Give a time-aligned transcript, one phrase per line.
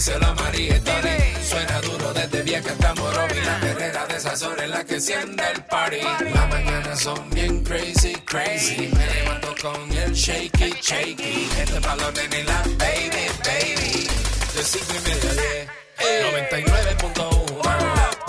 [0.00, 1.18] díselo a María y Tony.
[1.46, 3.38] Suena duro desde vieja hasta Morovi.
[3.44, 6.00] La perrera de esas horas en la que enciende el party.
[6.32, 8.88] Las mañanas son bien crazy, crazy.
[8.96, 11.50] Me levanto con el shaky, shaky.
[11.60, 14.08] Este balón en la baby, baby.
[14.54, 15.68] De cinco y media diez.
[16.00, 18.19] 99.1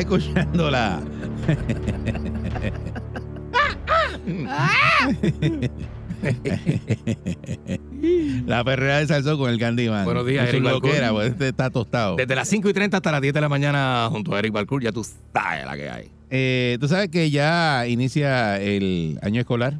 [0.00, 1.02] Estás escuchando la.
[8.46, 10.04] la perrera de salsón con el Candyman.
[10.04, 10.90] Buenos días, Eric Balcour.
[11.12, 12.16] pues este está tostado.
[12.16, 14.82] Desde las 5 y 30 hasta las 10 de la mañana junto a Eric Balcour,
[14.82, 16.10] ya tú sabes la que hay.
[16.30, 19.78] Eh, Tú sabes que ya inicia el año escolar.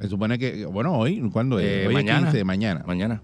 [0.00, 1.66] Se supone que, bueno, hoy, ¿cuándo es?
[1.66, 2.28] Eh, hoy mañana.
[2.28, 2.84] es 15, mañana.
[2.86, 3.20] Mañana.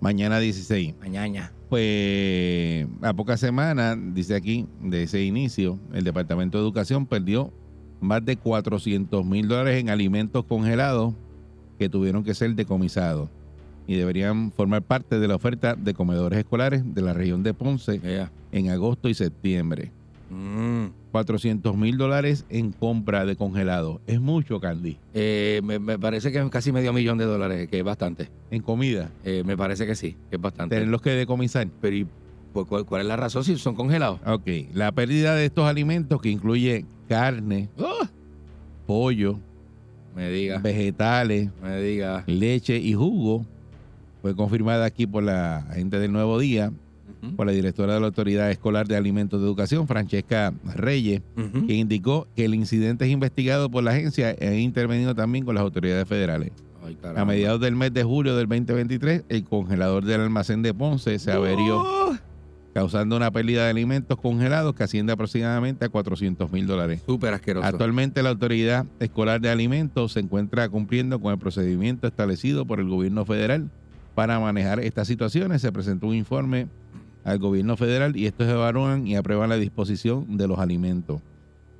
[0.00, 0.94] Mañana 16.
[1.00, 1.52] Mañana.
[1.72, 7.50] Pues a pocas semanas, dice aquí, de ese inicio, el Departamento de Educación perdió
[7.98, 11.14] más de 400 mil dólares en alimentos congelados
[11.78, 13.30] que tuvieron que ser decomisados
[13.86, 18.00] y deberían formar parte de la oferta de comedores escolares de la región de Ponce
[18.00, 18.30] Yeah.
[18.52, 19.92] en agosto y septiembre.
[20.32, 20.86] Mm.
[21.12, 24.00] 400 mil dólares en compra de congelados.
[24.06, 24.96] Es mucho, Candy.
[25.12, 28.30] Eh, me, me parece que es casi medio millón de dólares, que es bastante.
[28.50, 29.10] En comida.
[29.24, 30.76] Eh, me parece que sí, que es bastante.
[30.76, 31.68] Tenerlos que decomisar.
[31.82, 32.06] Pero ¿y
[32.54, 34.20] por cuál, cuál es la razón si son congelados?
[34.26, 34.48] Ok.
[34.72, 38.08] La pérdida de estos alimentos que incluye carne, ¡Ah!
[38.86, 39.38] pollo,
[40.16, 42.24] Me diga, vegetales, me diga.
[42.26, 43.44] leche y jugo
[44.22, 46.72] fue confirmada aquí por la gente del Nuevo Día,
[47.36, 52.26] Por la directora de la Autoridad Escolar de Alimentos de Educación, Francesca Reyes, quien indicó
[52.34, 56.50] que el incidente es investigado por la agencia e intervenido también con las autoridades federales.
[56.84, 56.98] Ay.
[57.14, 61.30] A mediados del mes de julio del 2023, el congelador del almacén de Ponce se
[61.30, 62.16] averió, Oh,
[62.74, 67.02] causando una pérdida de alimentos congelados que asciende aproximadamente a 400 mil dólares.
[67.06, 67.66] Súper asqueroso.
[67.66, 72.88] Actualmente la Autoridad Escolar de Alimentos se encuentra cumpliendo con el procedimiento establecido por el
[72.88, 73.70] gobierno federal
[74.14, 75.62] para manejar estas situaciones.
[75.62, 76.66] Se presentó un informe
[77.24, 81.20] al gobierno federal y estos evalúan y aprueban la disposición de los alimentos.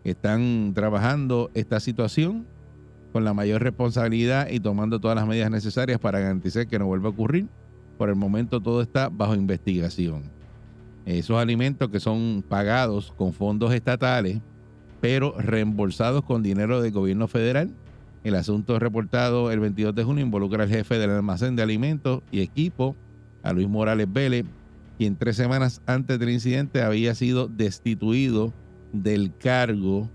[0.04, 2.46] Están trabajando esta situación
[3.12, 7.08] con la mayor responsabilidad y tomando todas las medidas necesarias para garantizar que no vuelva
[7.08, 7.46] a ocurrir.
[7.98, 10.22] Por el momento todo está bajo investigación.
[11.04, 14.40] Esos alimentos que son pagados con fondos estatales
[15.02, 17.74] pero reembolsados con dinero del gobierno federal.
[18.22, 22.40] El asunto reportado el 22 de junio involucra al jefe del almacén de alimentos y
[22.40, 22.94] equipo,
[23.42, 24.46] a Luis Morales Vélez,
[25.02, 28.52] quien tres semanas antes del incidente había sido destituido
[28.92, 30.08] del cargo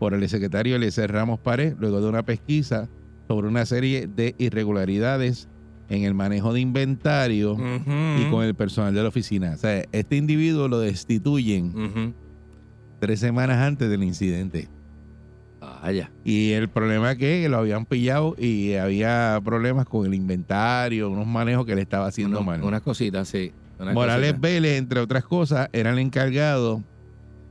[0.00, 2.88] por el secretario Eliezer Ramos Pared, luego de una pesquisa
[3.28, 5.46] sobre una serie de irregularidades
[5.88, 9.52] en el manejo de inventario y con el personal de la oficina.
[9.54, 12.12] O sea, este individuo lo destituyen
[12.98, 14.68] tres semanas antes del incidente.
[15.60, 16.10] Vaya.
[16.24, 21.28] Y el problema es que lo habían pillado y había problemas con el inventario, unos
[21.28, 22.60] manejos que le estaba haciendo mal.
[22.64, 23.52] Unas cositas, sí.
[23.92, 24.40] Morales.
[24.40, 26.82] Vélez, entre otras cosas, era el encargado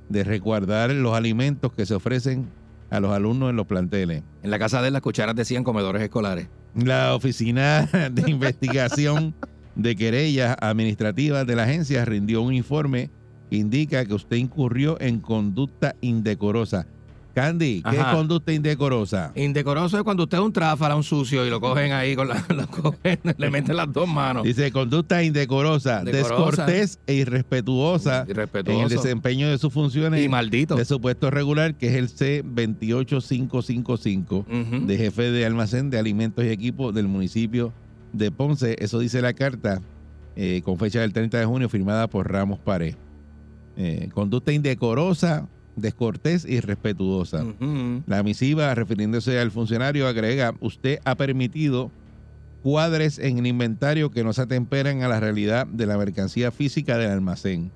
[0.10, 2.48] de resguardar los alimentos que se ofrecen
[2.90, 4.24] a los alumnos en los planteles.
[4.44, 6.48] En la casa de las cucharas decían comedores escolares.
[6.76, 9.34] La Oficina de Investigación
[9.76, 13.10] de Querellas Administrativas de la agencia rindió un informe
[13.50, 16.88] que indica que usted incurrió en conducta indecorosa.
[17.34, 19.32] Candy, ¿qué es conducta indecorosa?
[19.36, 22.44] Indecoroso es cuando usted es un tráfala, un sucio, y lo cogen ahí con la,
[22.54, 24.44] lo cogen, le meten las dos manos.
[24.44, 28.78] Dice conducta indecorosa, descortés e irrespetuosa Irrespetuoso.
[28.80, 30.76] en el desempeño de sus funciones Y maldito.
[30.76, 34.86] de su puesto regular, que es el C28555 Ujú.
[34.88, 37.72] de jefe de almacén de alimentos y equipos del municipio
[38.14, 38.76] de Ponce.
[38.80, 39.82] Eso dice la carta
[40.36, 42.96] eh, con fecha del 30 de junio firmada por Ramos Pared.
[43.78, 47.44] Eh, conducta indecorosa, descortés y irrespetuosa.
[47.44, 48.04] Ujú.
[48.06, 51.92] La misiva, refiriéndose al funcionario, agrega, usted ha permitido
[52.62, 56.98] cuadres en el inventario que no se atemperan a la realidad de la mercancía física
[56.98, 57.72] del almacén.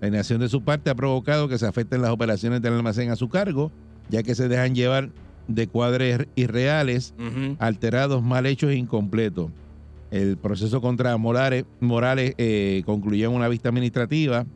[0.00, 3.16] La inacción de su parte ha provocado que se afecten las operaciones del almacén a
[3.16, 3.70] su cargo,
[4.08, 5.10] ya que se dejan llevar
[5.46, 7.14] de cuadres irreales,
[7.58, 9.50] alterados, mal hechos e incompletos.
[10.10, 14.46] El proceso contra Morales, Morales eh, concluyó en una vista administrativa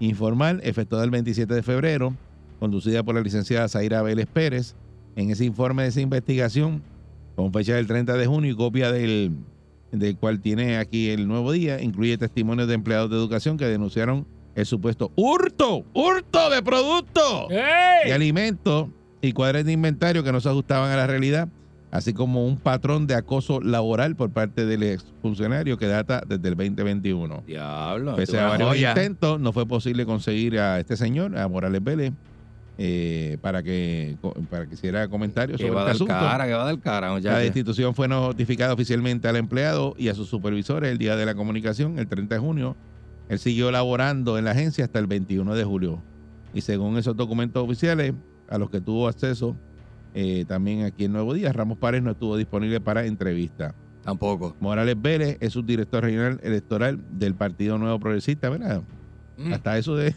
[0.00, 2.14] informal efectuada el 27 de febrero,
[2.64, 4.74] conducida por la licenciada Zaira Vélez Pérez.
[5.16, 6.82] En ese informe de esa investigación,
[7.36, 9.32] con fecha del 30 de junio y copia del,
[9.92, 14.26] del cual tiene aquí el nuevo día, incluye testimonios de empleados de educación que denunciaron
[14.54, 18.88] el supuesto hurto, hurto de productos de alimentos
[19.20, 21.48] y cuadros de inventario que no se ajustaban a la realidad,
[21.90, 26.56] así como un patrón de acoso laboral por parte del exfuncionario que data desde el
[26.56, 27.42] 2021.
[27.46, 28.16] Diablo.
[28.16, 28.90] Pese a varios joya.
[28.90, 32.12] intentos, no fue posible conseguir a este señor, a Morales Vélez,
[32.76, 34.16] eh, para que
[34.50, 36.14] para que hiciera comentarios Que sobre va este dar asunto.
[36.14, 40.28] cara, que va dar cara, La destitución fue notificada oficialmente al empleado y a sus
[40.28, 42.76] supervisores el día de la comunicación, el 30 de junio.
[43.28, 46.02] Él siguió laborando en la agencia hasta el 21 de julio.
[46.52, 48.12] Y según esos documentos oficiales,
[48.48, 49.56] a los que tuvo acceso
[50.14, 53.74] eh, también aquí en Nuevo Día, Ramos Párez no estuvo disponible para entrevista.
[54.02, 54.54] Tampoco.
[54.60, 58.82] Morales Vélez es subdirector regional electoral del Partido Nuevo Progresista, ¿verdad?
[59.38, 59.52] Mm.
[59.52, 60.14] Hasta eso de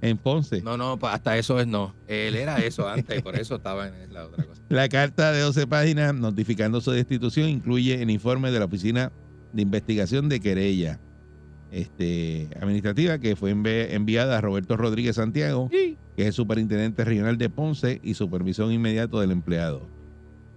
[0.00, 0.62] en Ponce.
[0.62, 1.94] No, no, hasta eso es no.
[2.06, 4.62] Él era eso antes, por eso estaba en la otra cosa.
[4.68, 9.10] La carta de 12 páginas notificando su destitución incluye el informe de la Oficina
[9.52, 11.00] de Investigación de Querella
[11.70, 17.36] este, Administrativa que fue envi- enviada a Roberto Rodríguez Santiago, que es el superintendente regional
[17.38, 19.82] de Ponce y supervisión inmediato del empleado.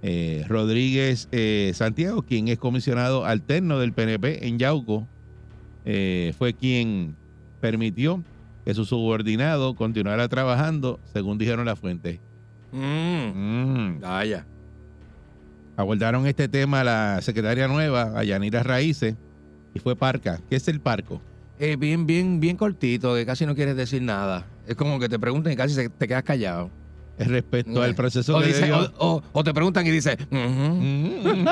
[0.04, 5.08] Eh, Rodríguez eh, Santiago, quien es comisionado alterno del PNP en Yauco,
[5.86, 7.16] eh, fue quien
[7.60, 8.24] permitió
[8.66, 12.19] que su subordinado continuara trabajando, según dijeron las fuentes.
[12.72, 12.78] Mm.
[13.36, 14.00] Mm.
[14.02, 14.46] Vaya.
[15.75, 19.16] abordaron este tema la secretaria nueva, a Yanira Raíces,
[19.74, 20.40] y fue Parca.
[20.50, 21.22] ¿Qué es el parco?
[21.60, 24.46] Eh, bien, bien, bien cortito, que casi no quieres decir nada.
[24.68, 26.69] Es como que te preguntan y casi te quedas callado.
[27.22, 30.18] Es respecto al proceso o, que dice- debió- o- o- o te preguntan y dices,
[30.32, 30.38] "Ujú".
[30.40, 31.46] Mm.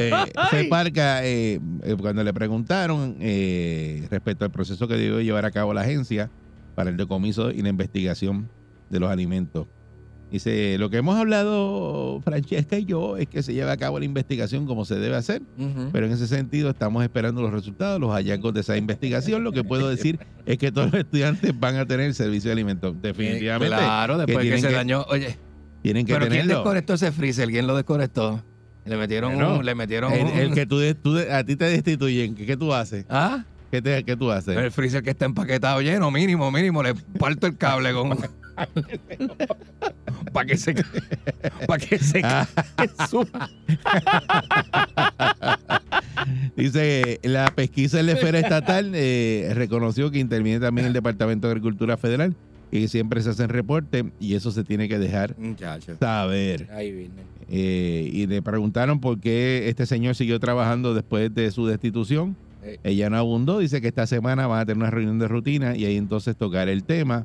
[0.00, 0.10] Eh,
[0.50, 5.50] fue Parca, eh, eh, cuando le preguntaron eh, respecto al proceso que debió llevar a
[5.50, 6.30] cabo la agencia
[6.74, 8.50] para el decomiso y la investigación
[8.88, 9.66] de los alimentos.
[10.30, 14.04] Dice, lo que hemos hablado Francesca y yo es que se lleve a cabo la
[14.04, 15.40] investigación como se debe hacer.
[15.92, 19.44] Pero en ese sentido estamos esperando los resultados, los hallazgos de esa investigación.
[19.44, 23.00] Lo que puedo decir es que todos los estudiantes van a tener servicio de alimentos.
[23.00, 23.68] Definitivamente.
[23.76, 25.04] Claro, después que, tienen se que- dañó.
[25.08, 25.38] Oye,
[25.82, 27.48] Tienen que pero ¿quién desconectó ese freezer?
[27.48, 28.42] ¿Quién lo desconectó?
[28.84, 31.64] Le metieron Bueno, un, le metieron El, un- el que tú, tú- a ti te
[31.66, 33.04] destituyen, ¿qué, qué tú haces?
[33.08, 33.44] ¿Ah?
[33.70, 34.56] ¿Qué, te- qué tú haces?
[34.56, 38.10] El freezer que está empaquetado lleno, mínimo, mínimo, le parto el cable con.
[40.32, 40.74] para que se.
[41.66, 42.22] Para que se.
[46.56, 51.52] Dice, la pesquisa en la esfera estatal eh, reconoció que interviene también el Departamento de
[51.52, 52.34] Agricultura Federal
[52.70, 55.96] y que siempre se hacen reportes y eso se tiene que dejar Muchacho.
[55.98, 56.68] saber.
[56.72, 57.14] Ahí viene.
[57.48, 62.36] Eh, y le preguntaron por qué este señor siguió trabajando después de su destitución.
[62.62, 62.78] Eh.
[62.82, 65.84] Ella no abundó, dice que esta semana van a tener una reunión de rutina y
[65.84, 67.24] ahí entonces tocar el tema.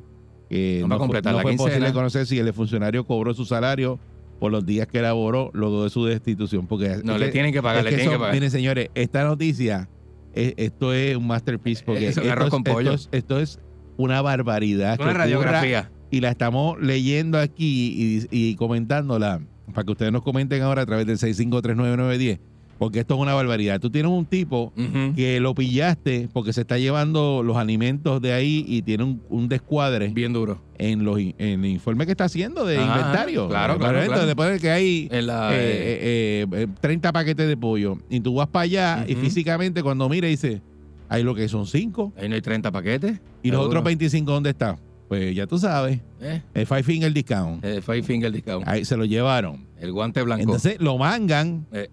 [0.52, 1.70] Que No no, va a fue, completar no la fue quincena.
[1.70, 3.98] posible conocer si el funcionario cobró su salario
[4.38, 6.66] por los días que elaboró luego de su destitución.
[6.66, 8.34] Porque No, es le que- tienen que pagar, es le que tienen que pagar.
[8.34, 9.88] Miren, señores, esta noticia,
[10.34, 12.92] eh, esto es un masterpiece porque Es un esto, es, pollo.
[12.94, 13.60] es- esto es
[13.96, 15.00] una barbaridad.
[15.00, 15.90] Una radiografía.
[16.10, 19.40] y la estamos leyendo aquí y, y comentándola
[19.72, 22.40] para que ustedes nos comenten ahora a través del 6539910
[22.82, 23.78] porque esto es una barbaridad.
[23.78, 24.72] Tú tienes un tipo
[25.14, 29.48] que lo pillaste porque se está llevando los alimentos de ahí y tiene un, un
[29.48, 30.60] descuadre Bien duro.
[30.78, 33.46] en los en el informe que está haciendo de inventario.
[33.48, 34.26] claro, El claro, claro.
[34.26, 38.48] Le pone que hay la, eh, eh, eh, 30 paquetes de pollo y tú vas
[38.48, 40.60] para allá y físicamente cuando mira dice,
[41.08, 43.20] hay lo que son 5 Ahí no hay 30 paquetes.
[43.44, 44.76] y los otros 25 ¿dónde están?
[45.06, 47.64] Pues ya tú sabes, Eh, el Five Finger Discount.
[47.64, 48.66] eh, Five Finger Discount.
[48.66, 49.66] Ahí se lo llevaron.
[49.78, 50.42] El guante blanco.
[50.42, 51.88] Entonces lo mangan Eh.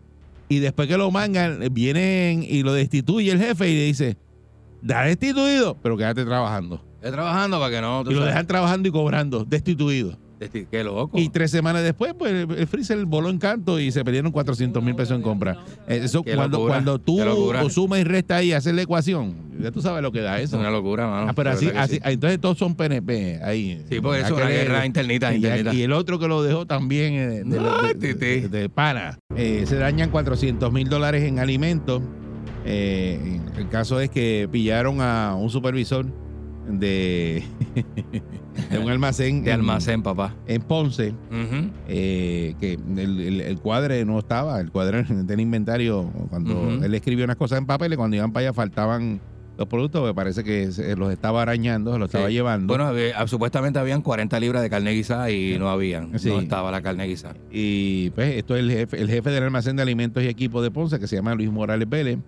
[0.50, 4.18] Y después que lo mangan, vienen y lo destituye el jefe y le dice,
[4.82, 6.84] da destituido, pero quédate trabajando.
[6.96, 8.02] Estoy trabajando para que no.
[8.02, 8.28] Y lo sabes.
[8.28, 10.18] dejan trabajando y cobrando, destituido.
[10.72, 11.18] Qué loco.
[11.20, 14.82] Y tres semanas después, pues el, el freezer voló en canto y se perdieron 400
[14.84, 15.58] mil pesos en compra.
[15.88, 17.20] Eh, Eso Qué cuando, locura, cuando tú
[17.70, 20.60] sumas y restas y haces la ecuación, ya tú sabes lo que da es eso.
[20.60, 21.28] una locura, mano.
[21.30, 22.02] Ah, pero así, así sí.
[22.06, 23.84] entonces todos son PNP ahí.
[23.90, 25.74] Sí, porque eso es una es- guerra internita, y, internita.
[25.74, 28.26] y el otro que lo dejó también eh, de, de- Ay, de- tití.
[28.42, 29.20] de- de pana.
[29.36, 32.02] Eh, se dañan 400 mil dólares en alimentos.
[32.66, 36.06] Eh, el caso es que pillaron a un supervisor
[36.70, 37.44] de,
[38.70, 40.36] de un almacén, De en- almacén, papá.
[40.48, 41.14] en Ponce.
[41.88, 47.26] Eh, que el, el- el cuadre no estaba, el cuadre del inventario, cuando él escribió
[47.26, 49.20] unas cosas en papel, cuando iban para allá faltaban
[49.58, 52.72] los productos, porque parece que se los estaba arañando, se los estaba llevando.
[52.72, 56.18] Bueno, había- supuestamente habían 40 libras de carne guisada y no habían.
[56.18, 56.30] Sí.
[56.30, 57.36] No estaba la carne guisada.
[57.52, 60.72] Y pues esto es el jefe, el jefe del almacén de alimentos y equipos de
[60.72, 62.20] Ponce, que se llama Luis Morales Vélez.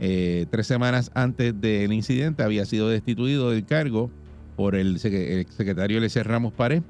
[0.00, 4.10] Eh, tres semanas antes del incidente había sido destituido del cargo
[4.56, 6.82] por el, el secretario Eliezer Ramos Pared,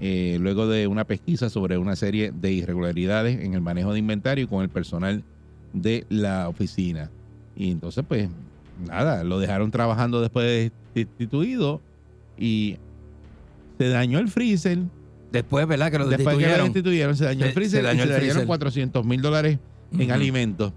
[0.00, 4.48] eh, luego de una pesquisa sobre una serie de irregularidades en el manejo de inventario
[4.48, 5.22] con el personal
[5.72, 7.08] de la oficina.
[7.56, 8.28] Y entonces, pues,
[8.86, 11.80] nada, lo dejaron trabajando después de destituido
[12.36, 12.78] y
[13.78, 14.78] se dañó el freezer.
[15.30, 15.92] Después, ¿verdad?
[15.92, 17.16] Que lo Después que lo destituyeron.
[17.16, 18.46] se dañó Se- el freezer se dañó y el se dañaron freezer.
[18.46, 19.58] 400 mil dólares
[19.98, 20.72] en alimentos.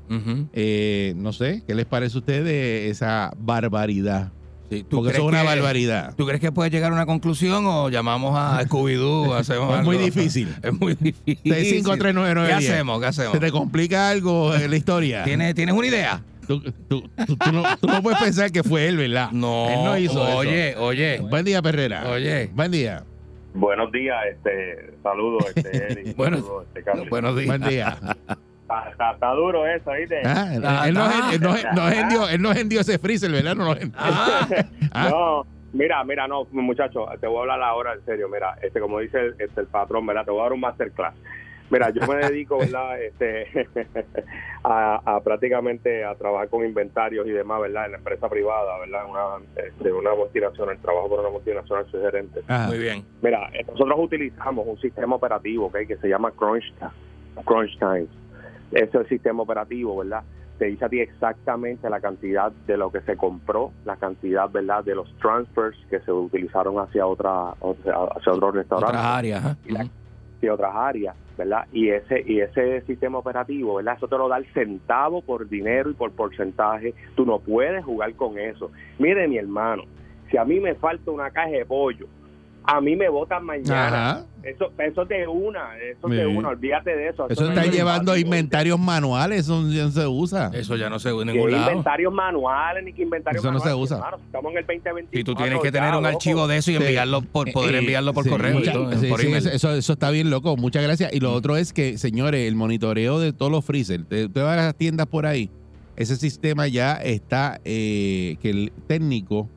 [0.54, 4.32] Eh, no sé, ¿qué les parece a ustedes esa barbaridad?
[4.70, 6.16] Sí, ¿tú Porque eso es una que- barbaridad.
[6.16, 9.34] ¿Tú crees que puede llegar a una conclusión o llamamos a Scooby-Doo?
[9.38, 10.48] hacemos Es muy difícil.
[10.64, 11.38] Es muy difícil.
[11.84, 12.48] 6539910.
[12.48, 13.00] ¿Qué hacemos?
[13.02, 13.34] ¿Qué hacemos?
[13.34, 15.24] ¿Se te complica algo en la historia?
[15.26, 16.24] ¿Tienes, ¿Tienes una idea?
[16.48, 16.72] Tú, tú-
[17.28, 19.30] tú- tú no, tú no puedes pensar que fue él, ¿verdad?
[19.32, 19.70] No.
[19.70, 20.38] Él no hizo eso.
[20.38, 21.20] Oye, oye.
[21.20, 22.10] Buen día, Perrera.
[22.10, 22.50] Oye.
[22.54, 23.04] Buen día.
[23.54, 27.10] Buenos días, este, saludos, este, Eric, Bueno, saludos, este, Carlos.
[27.10, 27.48] Buenos días.
[27.48, 27.98] Buen día.
[28.90, 30.22] Está, duro eso, ¿viste?
[30.26, 31.30] Ah, él, Ah, él no, ah.
[31.34, 33.56] él no- no vendió, él no vendió ese freezer, ¿verdad?
[33.56, 33.74] No.
[33.96, 34.48] Ah,
[34.92, 35.10] Ah.
[35.10, 39.00] No, mira, mira, no, muchacho, te voy a hablar ahora en serio, mira, este, como
[39.00, 40.26] dice el, este, el patrón, ¿verdad?
[40.26, 41.14] Te voy a dar un masterclass.
[41.70, 43.02] Mira, yo me dedico, ¿verdad?
[43.02, 43.48] Este,
[44.64, 47.86] a, a prácticamente a trabajar con inventarios y demás, ¿verdad?
[47.86, 49.06] En la empresa privada, ¿verdad?
[49.10, 52.42] Una, este, una multinacional, trabajo por una multinacional, soy gerente.
[52.48, 52.68] Ajá.
[52.68, 53.04] muy bien.
[53.22, 55.78] Mira, nosotros utilizamos un sistema operativo ¿ok?
[55.88, 58.08] que se llama Crunch, Ti- Crunch Time.
[58.74, 60.24] Ese sistema operativo, ¿verdad?
[60.58, 64.84] Te dice a ti exactamente la cantidad de lo que se compró, la cantidad, ¿verdad?
[64.84, 69.40] De los transfers que se utilizaron hacia otra hacia, otros restaurantes Otras áreas.
[69.46, 69.58] ajá.
[69.66, 69.88] y la-
[70.42, 71.66] y otras áreas, ¿verdad?
[71.72, 73.96] Y ese y ese sistema operativo, ¿verdad?
[73.96, 76.94] Eso te lo da el centavo por dinero y por porcentaje.
[77.16, 78.70] Tú no puedes jugar con eso.
[79.00, 79.84] Mire, mi hermano,
[80.30, 82.08] si a mí me falta una caja de pollo,
[82.66, 83.88] a mí me votan mañana.
[84.12, 84.26] Ajá.
[84.44, 86.36] Eso, eso es de una, eso es de Sí.
[86.36, 87.28] una, olvídate de eso.
[87.30, 88.26] Eso no está es llevando fácil.
[88.26, 90.52] inventarios manuales, eso ya no se usa.
[90.54, 91.70] Eso ya no se ve en ningún lado.
[91.70, 93.98] inventarios manuales, ni que inventarios Eso no se manuales, usa.
[93.98, 95.20] hermano, estamos en el 2024.
[95.20, 96.08] Y tú tienes que ya, tener un loco.
[96.08, 96.84] archivo de eso y Sí.
[96.84, 99.48] enviarlo por poder Eh, enviarlo por sí, correo y mucha- todo, sí, por sí, email.
[99.48, 100.58] eso, eso está bien loco.
[100.58, 101.14] Muchas gracias.
[101.14, 104.76] Y lo otro es que, señores, el monitoreo de todos los freezer, de todas las
[104.76, 105.50] tiendas por ahí,
[105.96, 109.48] ese sistema ya está, eh, que el técnico,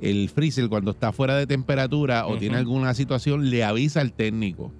[0.00, 4.72] el freezer, cuando está fuera de temperatura o tiene alguna situación, le avisa al técnico.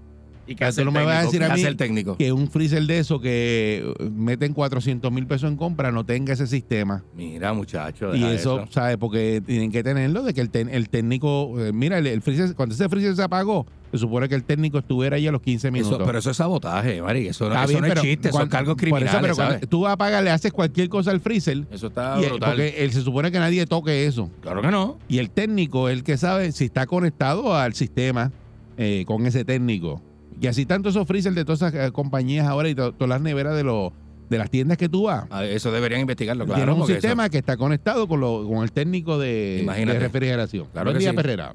[0.47, 2.17] ¿Y qué Tú hace no me vas a decir a ¿Qué mí hace el técnico?
[2.17, 6.33] Que un freezer de eso que eh, meten 400 mil pesos en compra no tenga
[6.35, 7.03] ese sistema.
[7.17, 8.15] Mira, muchacho.
[8.15, 8.97] Y eso, ¿sabes?
[8.97, 12.75] Porque tienen que tenerlo de que el, el técnico, eh, mira, el, el freezer, cuando
[12.76, 15.97] ese freezer se apagó, se supone que el técnico estuviera ahí a los 15 minutos.
[15.99, 17.29] Eso- pero eso es sabotaje, Mari.
[17.29, 19.35] Eso no, Está eso bien, no es chiste, son cuando- cargos por criminales, eso, pero
[19.35, 19.50] ¿sabes?
[19.55, 22.50] cuando tú apagas, le haces cualquier cosa al freezer, Eso está y- brutal.
[22.50, 24.31] porque él, se supone que nadie toque eso.
[24.43, 24.99] Claro que no.
[25.09, 28.31] Y el técnico el que sabe si está conectado al sistema
[28.79, 30.03] eh, con ese técnico.
[30.40, 33.21] Y así tanto esos freezer de todas esas eh, compañías ahora y to- todas las
[33.21, 33.93] neveras de, los
[34.28, 35.26] de las tiendas que tú vas.
[35.31, 36.61] Ah, Eso deberían investigarlo, claro.
[36.62, 39.64] Tienen un sistema que está conectado con, lo- con el técnico de,
[39.99, 40.66] refrigeración.
[40.73, 41.16] Claro Buen día, sí.
[41.16, 41.55] Perrera.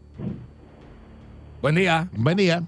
[1.61, 2.09] Buen día.
[2.15, 2.63] Buen día.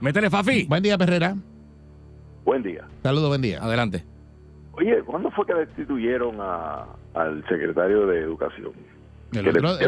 [0.00, 0.64] Métele, Fafi.
[0.64, 1.36] Buen día, Perrera.
[2.44, 2.84] Buen día.
[3.02, 3.62] Saludos, buen día.
[3.62, 4.04] Adelante.
[4.72, 8.72] Oye, ¿cuándo fue que destituyeron a, al secretario de Educación?
[9.32, 9.78] El Que otro,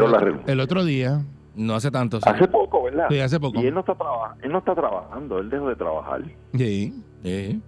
[0.47, 1.21] el otro día,
[1.55, 2.17] No hace tanto.
[2.21, 2.29] sí.
[2.29, 3.07] Hace poco, ¿verdad?
[3.09, 3.59] sí, hace poco.
[3.61, 6.21] Y él no está traba- él no está trabajando, él dejó de trabajar.
[6.53, 6.93] Sí.
[7.23, 7.61] Sí.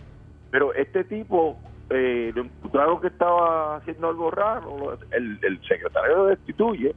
[0.51, 1.57] Pero este tipo
[1.89, 6.95] eh, lo encontraron que estaba haciendo algo raro, el, el secretario lo destituye,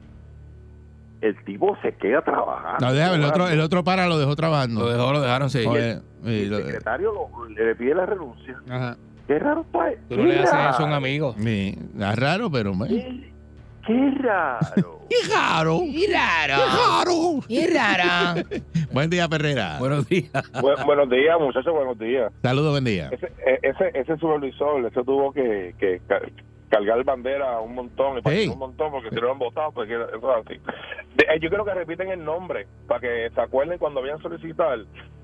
[1.21, 2.85] el tipo se queda trabajando.
[2.85, 4.81] No, déjame, el otro, el otro para lo dejó trabajando.
[4.81, 5.65] Lo dejó, lo dejaron, sí.
[5.67, 8.57] Oye, Y y el lo- secretario lo- le pide la renuncia.
[8.69, 8.95] ajá.
[9.27, 9.89] Qué raro está.
[10.07, 11.35] Tú no le haces eso a un amigo.
[11.37, 12.71] Sí, es raro, pero...
[13.87, 14.99] qué raro.
[15.09, 15.79] ¡Qué raro!
[15.83, 16.53] ¡Y raro!
[16.65, 17.39] raro!
[17.47, 18.41] ¡Y raro!
[18.91, 19.77] Buen día, Perrera.
[19.79, 20.31] Buenos días.
[20.53, 22.31] Bu- buenos días, muchachos, buenos días.
[22.41, 23.09] Saludos, buen día.
[23.11, 26.21] Ese, eh, ese, ese supervisor, ese tuvo que, que ca-
[26.69, 28.47] cargar bandera un montón, y para Sí.
[28.49, 30.59] un montón, porque si no lo han votado, porque eso es así.
[31.15, 34.21] De- eh, yo creo que repiten el nombre, para que se acuerden cuando vayan a
[34.21, 34.79] solicitar,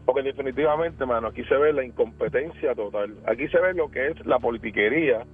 [0.06, 3.14] porque definitivamente, mano, aquí se ve la incompetencia total.
[3.26, 5.26] Aquí se ve lo que es la politiquería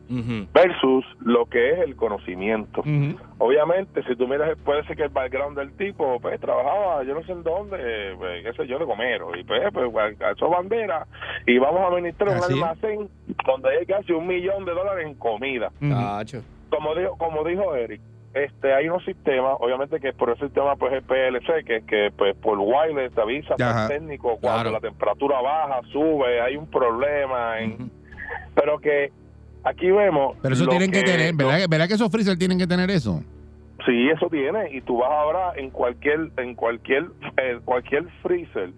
[0.53, 2.83] versus lo que es el conocimiento.
[3.37, 7.23] Obviamente, si tú miras, puede ser que el background del tipo, pues trabajaba, yo no
[7.23, 11.07] sé en dónde, pues, qué sé yo, de comero, y pues, pues alzó bandera,
[11.45, 13.09] y vamos a administrar un Así almacén
[13.45, 15.71] donde hay casi un millón de dólares en comida.
[15.79, 16.41] Tacho.
[16.69, 18.01] Como dijo, como dijo Eric,
[18.33, 22.35] este hay unos sistemas, obviamente que por ese sistema pues el PLC, que que pues
[22.37, 24.71] por wireless te avisa al técnico cuando Claro.
[24.71, 27.89] la temperatura baja, sube, hay un problema, en,
[28.55, 29.11] pero que
[29.63, 30.37] aquí vemos.
[30.41, 31.57] Pero eso tienen que, tener, lo- ¿verdad?
[31.59, 33.21] que- ¿verdad que esos freezer tienen que tener eso?
[33.85, 34.69] Sí, eso tiene.
[34.75, 37.05] Y tú vas ahora en cualquier, en cualquier,
[37.37, 38.71] eh, cualquier freezer.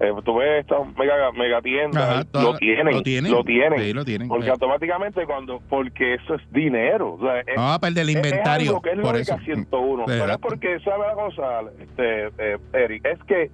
[0.00, 3.32] Eh, tú ves estas mega, mega tiendas, Ajá, lo, toda- tienen, lo tienen.
[3.32, 3.78] lo tienen.
[3.78, 4.28] Sí, lo tienen.
[4.28, 4.50] Porque Sí.
[4.50, 7.14] automáticamente cuando, porque eso es dinero.
[7.14, 9.38] O sea, es- No va a perder el inventario Es algo que es por eso.
[9.38, 10.04] 101.
[10.06, 13.06] Pero es porque, ¿sabe la cosa, este, eh, Eric?
[13.06, 13.50] Es que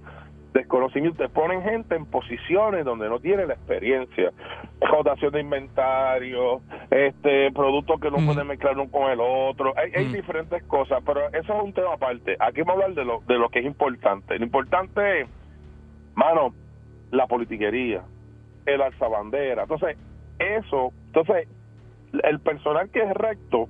[0.53, 4.31] desconocimiento, te ponen gente en posiciones donde no tiene la experiencia.
[4.81, 8.25] Rotación de inventario, este productos que no Ujú.
[8.27, 9.73] pueden mezclar uno con el otro.
[9.77, 10.13] Hay, hay Ujú.
[10.15, 12.35] diferentes cosas, pero eso es un tema aparte.
[12.39, 14.37] Aquí vamos a hablar de lo, de lo que es importante.
[14.37, 15.27] Lo importante es,
[16.15, 16.53] mano,
[17.11, 18.03] la politiquería,
[18.65, 19.63] el alzabandera.
[19.63, 19.97] Entonces,
[20.39, 21.47] eso, entonces,
[22.23, 23.67] el personal que es recto,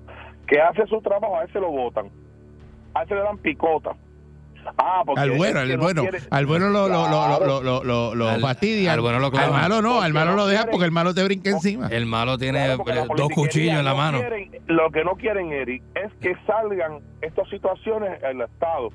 [0.47, 2.09] que hace su trabajo, a ese lo votan.
[2.93, 3.91] A ese le dan picota.
[4.77, 7.83] Ah, porque Al bueno, al no bueno, quiere- al bueno lo, lo, lo, lo, lo,
[7.83, 8.93] lo, lo Al- fastidian.
[8.93, 11.13] al bueno lo al malo no, al Porque malo no lo quieren- porque el malo
[11.13, 11.87] te brinca encima.
[11.89, 14.19] El malo tiene Claro, dos cuchillos en la no mano.
[14.19, 18.89] quieren- lo que no quieren, Eric, es que salgan estas situaciones en el Estado.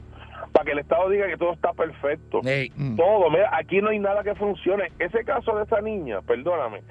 [0.53, 2.41] Para que el Estado diga que todo está perfecto.
[2.43, 2.97] Mm.
[2.97, 4.91] Todo, mira, aquí no hay nada que funcione.
[4.99, 6.83] Ese caso de esa niña, perdóname,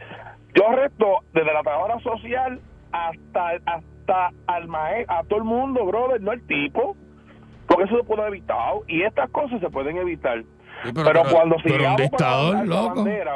[0.56, 2.60] yo resto desde la trabajadora social
[2.92, 6.96] hasta hasta al maestro, a todo el mundo, brother, no el tipo,
[7.68, 10.42] porque eso se puede haber evitado y estas cosas se pueden evitar.
[10.84, 13.36] sí, Pero, cuando pero sigamos con la, bandera,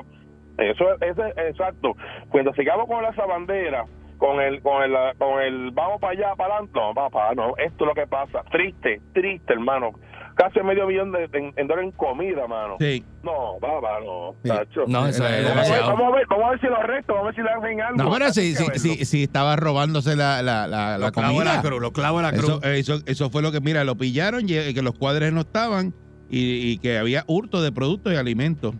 [0.57, 1.95] eso es es- exacto.
[2.29, 3.85] Cuando sigamos con esa bandera,
[4.17, 7.83] con el con el con el vamos para allá, para adelante, no, papá, no, esto
[7.83, 8.43] es lo que pasa.
[8.51, 9.91] Triste, triste, hermano.
[10.35, 12.77] Casi medio millón de, en, en dólares en comida, mano.
[12.79, 13.03] Sí.
[13.23, 14.49] No, papá, no, Sí.
[14.49, 14.81] tacho.
[14.87, 15.87] No, eso es Eh, Vamos a, ver, demasiado.
[15.91, 17.81] vamos a ver, vamos a ver si lo arresto, vamos a ver si le hacen
[17.81, 18.03] algo.
[18.03, 21.55] No, pero si, si, si, si estaba robándose la, la, la, la clavos de comida.
[21.55, 22.59] la cruz, los clavos de la cruz.
[22.63, 25.93] eso, eso fue lo que, mira, lo pillaron, y- que los cuadres no estaban
[26.29, 28.73] y, y que había hurto de productos y alimentos.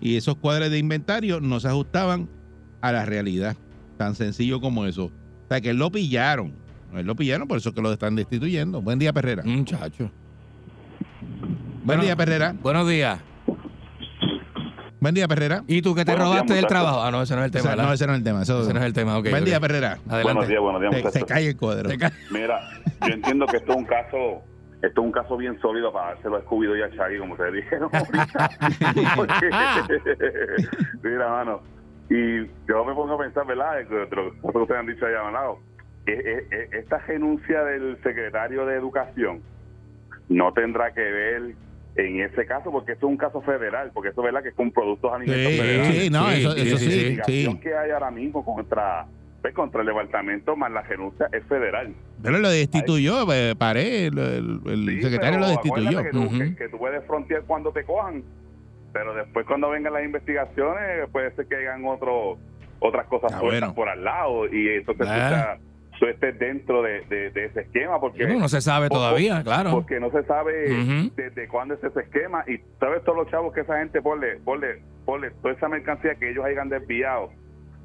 [0.00, 2.28] Y esos cuadres de inventario no se ajustaban
[2.80, 3.56] a la realidad.
[3.96, 5.06] Tan sencillo como eso.
[5.06, 6.52] O sea, que él lo pillaron.
[6.94, 8.80] Él lo pillaron, por eso que lo están destituyendo.
[8.82, 9.42] Buen día, Perrera.
[9.44, 10.10] Muchacho.
[11.86, 12.52] Buen día, Perrera.
[12.60, 13.20] Buenos días.
[15.00, 15.62] Buen día, Perrera.
[15.68, 16.68] ¿Y tú que te Buenos días, robaste del muchachos.
[16.82, 17.02] trabajo?
[17.04, 17.94] Ah, no, ese no es el O tema, sea, no, ¿verdad?
[17.94, 18.42] ese no es el tema.
[18.42, 19.30] eso- Ese no es el tema, ok.
[19.30, 19.60] Buen día.
[19.60, 19.92] Perrera.
[20.08, 20.22] Adelante.
[20.24, 21.28] Buenos días, buenos días, Se, se muchachos.
[21.28, 21.88] cae el cuadro.
[21.88, 22.60] Te ca- Mira,
[23.06, 24.42] yo entiendo que esto es un caso,
[24.82, 27.52] esto es un caso bien sólido para dárselo a Scooby y a Shaggy, como ustedes
[27.54, 28.50] dijeron ahorita.
[29.16, 29.50] Porque-
[31.02, 31.60] Mira, mano,
[32.10, 33.76] y yo me pongo a pensar, ¿verdad?
[33.76, 33.84] De
[34.16, 35.58] lo que ustedes han dicho allá lado.
[36.06, 39.40] E- e- e- Esta renuncia del secretario de Educación
[40.28, 41.54] no tendrá que ver
[41.96, 44.54] en ese caso, porque esto es un caso federal, porque eso es verdad que es
[44.54, 45.96] con productos alimentos Sí, federales.
[46.02, 46.84] sí, no, Sí, eso, sí, eso sí.
[46.84, 49.06] investigación que hay ahora mismo contra
[49.42, 51.94] pues, contra el levantamiento más la renuncia es federal.
[52.22, 56.02] Pero lo destituyó, eh, paré, el, el- el Sí, secretario pero lo destituyó.
[56.02, 58.24] Que tú, que, que tú puedes frontear cuando te cojan,
[58.92, 62.38] pero después cuando vengan las investigaciones puede ser que hagan otro,
[62.80, 63.74] otras cosas Ah, sueltas bueno.
[63.74, 65.56] por al lado y entonces tú, Ah.
[65.98, 69.70] Tú estés dentro de, de- de ese esquema porque No se sabe todavía, claro.
[69.72, 70.52] porque no se sabe
[71.16, 74.82] desde cuándo es ese esquema y sabes todos los chavos que esa gente ponle, ponle,
[75.04, 77.30] ponle toda esa mercancía que ellos hayan desviado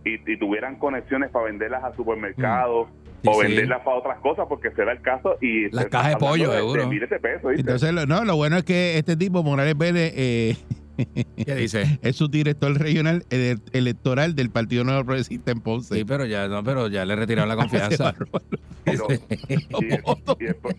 [0.03, 3.01] y, y tuvieran conexiones para venderlas a supermercados Mm.
[3.23, 3.47] Sí, o sí.
[3.49, 6.81] venderlas para otras cosas porque será el caso y Las cajas de pollo, hablando seguro.
[6.81, 7.59] de de.
[7.59, 10.55] Entonces, lo- no, lo bueno es que este tipo, Morales Vélez, eh,
[11.45, 11.99] ¿Qué dice?
[12.01, 15.95] es subdirector regional ele- electoral del Partido Nuevo Progresista en Ponce.
[15.95, 18.13] Sí, pero ya, no, pero ya le retiraron la confianza.
[18.83, 19.07] Pero-
[19.49, 20.03] y, el, y el-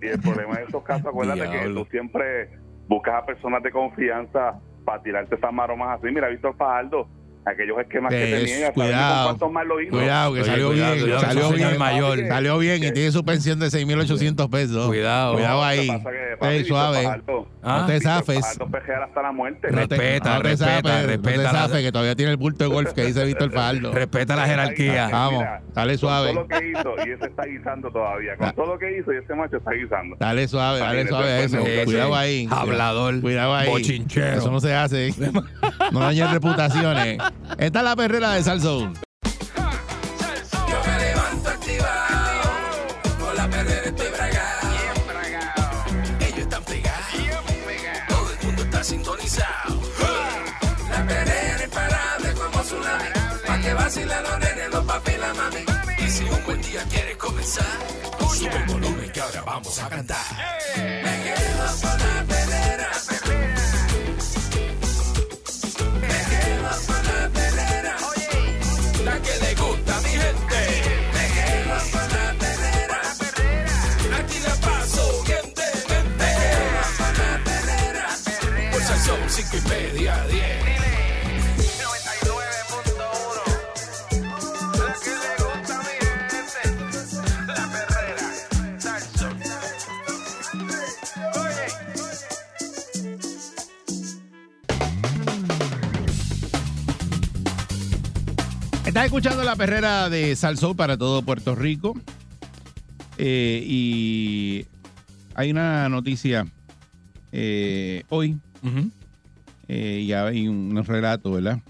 [0.02, 2.50] y el problema de estos casos acuérdate que tú siempre
[2.88, 7.08] buscas a personas de confianza para tirarte esas maromas así mira Víctor Fajardo
[7.44, 9.90] aquellos esquemas que Es, tenía ¿sabes cuidado, con cuántos más lo hizo?
[9.90, 12.28] Cuidado, que Oye, salió cuidado, bien, cuidado, salió es un bien, mayor.
[12.28, 14.86] salió bien y tiene su pensión de 6.800 pesos.
[14.86, 15.34] Cuidado.
[15.34, 15.88] Cuidado ahí.
[16.40, 17.02] Ey, suave.
[17.04, 17.78] Fajardo- Ah.
[17.82, 18.44] no te zafes.
[18.44, 21.92] Hasta la muerte No te- Respeta, no te respeta, zafes, No respeta te zafes, que
[21.92, 23.92] todavía tiene el bulto de golf que dice Víctor Fajardo.
[23.92, 25.08] Respeta la jerarquía.
[25.12, 26.34] Vamos, Mira, dale suave.
[26.34, 28.36] Con todo lo que hizo, y ese está guisando todavía.
[28.36, 28.52] Con Ah.
[28.52, 30.16] todo lo que hizo, y ese macho está guisando.
[30.18, 31.58] Dale suave, dale suave a eso.
[31.60, 32.48] pues, Cuidado ahí.
[32.50, 33.20] Hablador.
[33.20, 34.04] Cuidado ahí.
[34.16, 35.12] Eso no se hace.
[35.90, 37.18] No dañes reputaciones.
[37.58, 38.94] Esta es la perrera de Salzón.
[39.24, 42.50] Yo me levanto activado,
[43.20, 44.68] con la perrera estoy bragado.
[46.20, 47.12] Ellos están pegados,
[48.08, 49.80] todo el mundo está sintonizado.
[50.90, 53.08] La perrera imparable como tsunami,
[53.46, 55.64] pa' que vacilan los nenes, los papi y la mami.
[56.06, 57.64] Y si un buen día quieres comenzar,
[58.34, 60.18] sube el volumen que ahora vamos a cantar.
[60.76, 62.88] Me quedo con la perrera.
[99.12, 101.92] Escuchando la perrera de Salsó para todo Puerto Rico.
[103.18, 104.64] Eh, y
[105.34, 106.46] hay una noticia
[107.30, 108.90] eh, hoy Ujú.
[109.68, 111.60] eh, y hay un relato, ¿verdad?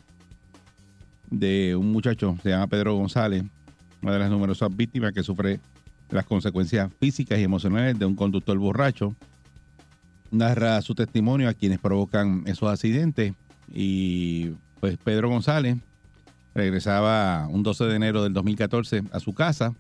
[1.33, 3.43] De un muchacho, se llama Pedro González,
[4.03, 5.59] una de las numerosas víctimas que sufre
[6.11, 9.17] las consecuencias físicas y emocionales de un conductor borracho.
[10.31, 13.35] Narra su testimonio a quienes provocan esos accidentes.
[13.69, 15.79] Y pues Pedro González
[16.55, 19.75] regresaba un 12 de enero del 2014 a su casa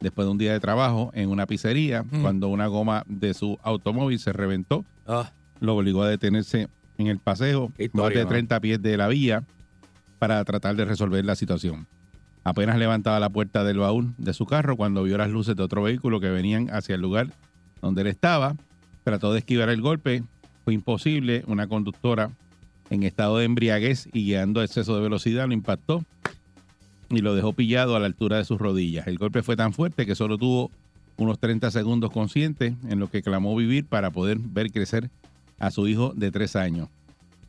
[0.00, 2.22] después de un día de trabajo en una pizzería Mm.
[2.22, 5.30] cuando una goma de su automóvil se reventó Ah,
[5.60, 8.28] lo obligó a detenerse en el paseo, historia, más de ¿no?
[8.28, 9.42] 30 pies de la vía,
[10.18, 11.86] para tratar de resolver la situación.
[12.44, 15.82] Apenas levantaba la puerta del baúl de su carro cuando vio las luces de otro
[15.82, 17.28] vehículo que venían hacia el lugar
[17.82, 18.54] donde él estaba.
[19.04, 20.22] Trató de esquivar el golpe,
[20.64, 21.42] fue imposible.
[21.46, 22.30] Una conductora
[22.90, 26.04] en estado de embriaguez y guiando a exceso de velocidad lo impactó
[27.08, 29.06] y lo dejó pillado a la altura de sus rodillas.
[29.06, 30.70] El golpe fue tan fuerte que solo tuvo
[31.16, 35.10] unos 30 segundos consciente en lo que clamó vivir para poder ver crecer
[35.58, 36.88] a su hijo de tres años.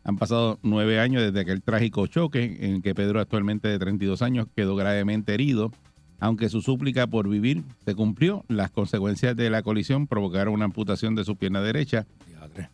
[0.04, 4.48] Han pasado nueve años desde aquel trágico choque en que Pedro, actualmente de 32 años,
[4.56, 5.72] quedó gravemente herido.
[6.20, 11.16] Aunque su súplica por vivir se cumplió, las consecuencias de la colisión provocaron una amputación
[11.16, 12.06] de su pierna derecha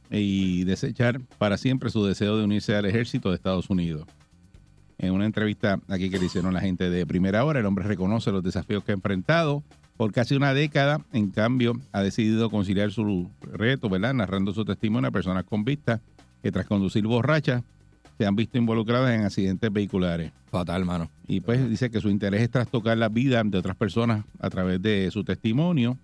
[0.10, 4.08] y desechar para siempre su deseo de unirse al ejército de Estados Unidos.
[5.00, 8.32] En una entrevista aquí que le hicieron la gente de primera hora, el hombre reconoce
[8.32, 9.64] los desafíos que ha enfrentado
[9.96, 11.02] por casi una década.
[11.14, 14.14] En cambio, ha decidido conciliar su reto, ¿verdad?
[14.14, 16.02] Narrando su testimonio a personas con vista
[16.42, 17.64] que tras conducir borrachas
[18.18, 20.32] se han visto involucradas en accidentes vehiculares.
[20.50, 21.10] Fatal, mano.
[21.28, 24.82] Y pues dice que su interés es trastocar la vida de otras personas a través
[24.82, 25.98] de su testimonio.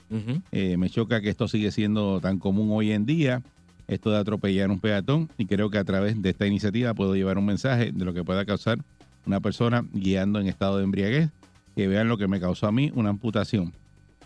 [0.51, 3.41] Eh, me choca que esto sigue siendo tan común hoy en día,
[3.87, 7.37] esto de atropellar un peatón, y creo que a través de esta iniciativa puedo llevar
[7.37, 8.79] un mensaje de lo que pueda causar
[9.25, 11.29] una persona guiando en estado de embriaguez,
[11.75, 13.73] que vean lo que me causó a mí una amputación.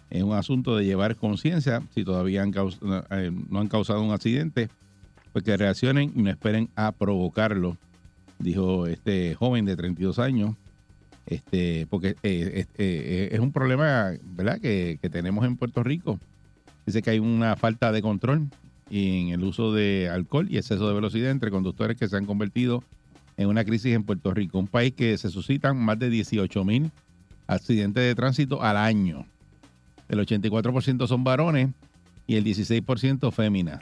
[0.09, 2.53] Es un asunto de llevar conciencia, si todavía han
[3.11, 4.69] eh, no han causado un accidente,
[5.33, 7.77] pues que reaccionen y no esperen a provocarlo,
[8.39, 10.55] dijo este joven de 32 años.
[11.25, 16.17] Este, porque eh, es, eh, es un problema, ¿verdad?, que, que tenemos en Puerto Rico.
[16.85, 18.47] Dice que hay una falta de control
[18.89, 22.83] en el uso de alcohol y exceso de velocidad entre conductores que se han convertido
[23.37, 26.91] en una crisis en Puerto Rico, un país que se suscitan más de 18 mil
[27.45, 29.25] accidentes de tránsito al año.
[30.09, 31.69] El 84% son varones
[32.25, 33.79] y el 16% féminas.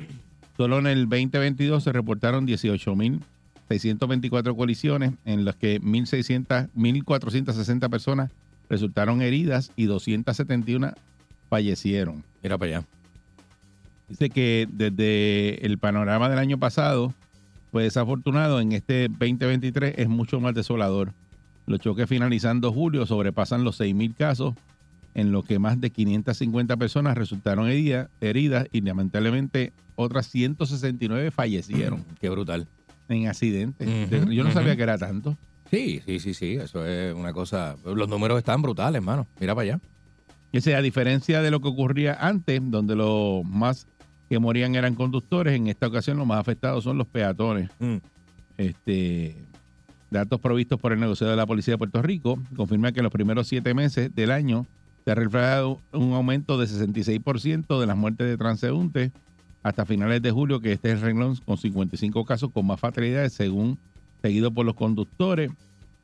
[0.58, 8.32] Solo en el 2022 se reportaron 18.624 colisiones en las que 1.600 1.460 personas
[8.70, 10.94] resultaron heridas y 271
[11.50, 12.24] fallecieron.
[12.41, 12.88] Mira para allá.
[14.08, 17.13] Dice que desde el panorama del año pasado
[17.72, 21.13] fue desafortunado, en este 2023 es mucho más desolador.
[21.65, 24.54] Los choques finalizando julio sobrepasan los 6.000 casos,
[25.15, 32.04] en los que más de 550 personas resultaron heridas, heridas y lamentablemente otras 169 fallecieron
[32.22, 32.68] Qué brutal.
[33.10, 33.88] en accidentes.
[34.30, 35.38] Yo no sabía que era tanto.
[35.72, 36.56] Sí, sí, sí, sí.
[36.56, 37.76] Eso es una cosa.
[37.86, 39.26] Los números están brutales, mano.
[39.39, 39.80] Mira para allá.
[40.78, 43.88] A diferencia de lo que ocurría antes, donde los más
[44.36, 47.69] que morían eran conductores, en esta ocasión los más afectados son los peatones.
[47.80, 47.95] Mm.
[48.58, 49.38] Este,
[50.12, 53.13] datos provistos por el negociado de la Policía de Puerto Rico confirman que en los
[53.13, 54.65] primeros siete meses del año
[55.06, 59.13] se ha reflejado un aumento de 66% de las muertes de transeúntes
[59.63, 63.32] hasta finales de julio, que este es el renglón con 55 casos con más fatalidades,
[63.32, 63.78] según
[64.21, 65.50] seguido por los conductores,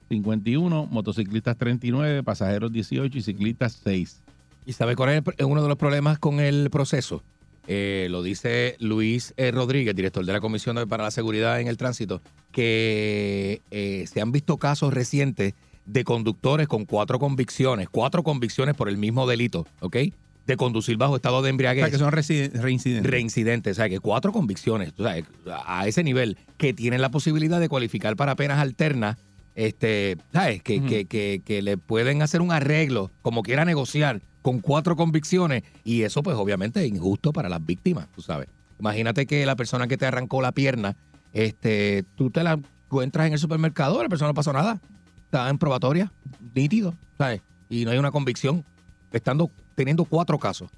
[0.07, 4.21] 51, motociclistas 39, pasajeros 18 y ciclistas 6.
[4.65, 7.23] ¿Y sabe cuál es uno de los problemas con el proceso?
[7.67, 11.77] Eh, lo dice Luis eh, Rodríguez, director de la Comisión para la Seguridad en el
[11.77, 12.21] Tránsito,
[12.51, 15.53] que eh, se han visto casos recientes
[15.85, 19.97] de conductores con cuatro convicciones, cuatro convicciones por el mismo delito, ¿ok?
[20.45, 21.83] De conducir bajo estado de O embriaguez.
[21.83, 23.09] sea, que son reincidentes.
[23.09, 25.23] reincidentes, o sea, que cuatro convicciones, o sea,
[25.65, 29.17] a ese nivel, que tienen la posibilidad de cualificar para penas alternas,
[29.55, 30.61] este, ¿sabes?
[30.63, 35.63] Que, que, que, que le pueden hacer un arreglo, como quiera negociar, con cuatro convicciones,
[35.83, 38.47] y eso pues obviamente es injusto para las víctimas, tú sabes.
[38.79, 40.95] Imagínate que la persona que te arrancó la pierna,
[41.33, 44.81] este, tú te la encuentras en el supermercado, la persona no pasó nada,
[45.25, 46.11] está en probatoria,
[46.55, 47.41] nítido, ¿sabes?
[47.69, 48.65] Y no hay una convicción,
[49.11, 50.69] estando, teniendo cuatro casos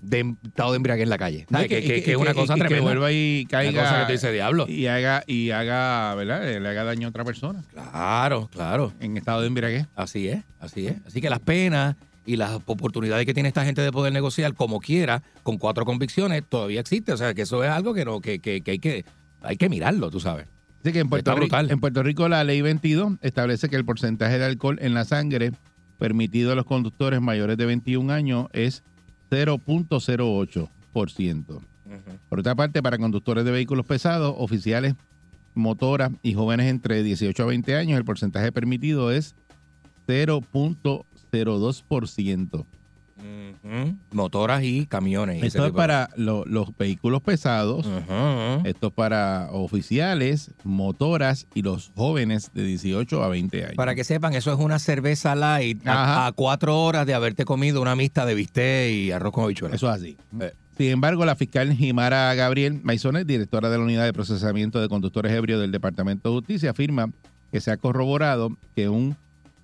[0.00, 1.46] de estado de embriaguez en la calle.
[1.50, 2.84] Que, que- que es una cosa y que tremenda.
[2.90, 4.66] vuelva y caiga cosa que te dice diablo.
[4.68, 6.42] y haga y haga, ¿verdad?
[6.60, 8.92] Le haga daño a otra persona Claro, claro.
[9.00, 9.86] en estado de embriaguez.
[9.96, 10.96] Así es, así es.
[11.06, 14.80] Así que las penas y las oportunidades que tiene esta gente de poder negociar como
[14.80, 17.12] quiera, con cuatro convicciones, todavía existe.
[17.12, 19.04] O sea, que eso es algo que no, que, que, que hay que
[19.40, 20.46] hay que mirarlo, tú sabes.
[20.82, 24.38] Así que en Puerto, Rico, en Puerto Rico la ley 22 establece que el porcentaje
[24.38, 25.52] de alcohol en la sangre
[25.98, 28.84] permitido a los conductores mayores de 21 años es
[29.30, 31.60] 0.08%.
[32.28, 34.94] Por otra parte, para conductores de vehículos pesados, oficiales,
[35.54, 39.34] motoras y jóvenes entre 18 a 20 años, el porcentaje permitido es
[40.06, 42.66] 0.02%.
[44.12, 45.42] Motoras y camiones.
[45.42, 47.86] Esto es para lo- los vehículos pesados,
[48.64, 53.74] esto es para oficiales, motoras y los jóvenes de 18 a 20 años.
[53.76, 57.80] Para que sepan, eso es una cerveza light a, a cuatro horas de haberte comido
[57.82, 59.76] una mixta de bistec y arroz con habichuelas.
[59.76, 60.16] Eso es así.
[60.40, 60.52] Eh.
[60.76, 65.32] Sin embargo, la fiscal Jimara Gabriel Maisonet, directora de la Unidad de Procesamiento de Conductores
[65.32, 67.10] Ebrios del Departamento de Justicia, afirma
[67.50, 69.16] que se ha corroborado que un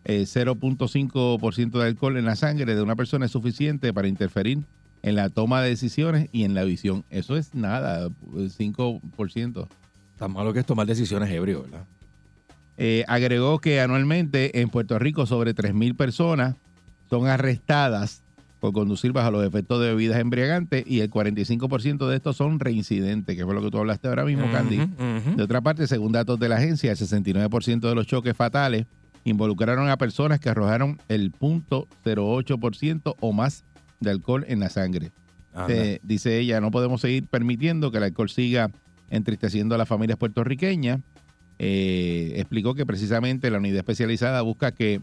[0.05, 4.65] eh, 0.5% de alcohol en la sangre de una persona es suficiente para interferir
[5.03, 7.05] en la toma de decisiones y en la visión.
[7.11, 9.69] Eso es nada, 5%.
[10.19, 11.85] Tan malo que es tomar decisiones ebrio, ¿verdad?
[12.77, 16.57] Eh, agregó que anualmente en Puerto Rico sobre 3.000 personas
[17.09, 18.23] son arrestadas
[18.61, 23.37] por conducir bajo los efectos de bebidas embriagantes y el 45% de estos son reincidentes,
[23.37, 24.89] que fue lo que tú hablaste ahora mismo, Candy.
[25.37, 28.87] De otra parte, según datos de la agencia, el 69% de los choques fatales
[29.25, 33.65] involucraron a personas que arrojaron el 0.08% o más
[34.01, 35.11] de alcohol en la sangre.
[35.69, 38.71] Eh, dice ella, no podemos seguir permitiendo que el alcohol siga
[39.11, 41.01] entristeciendo a las familias puertorriqueñas.
[41.59, 45.01] Eh, explicó que precisamente la unidad especializada busca que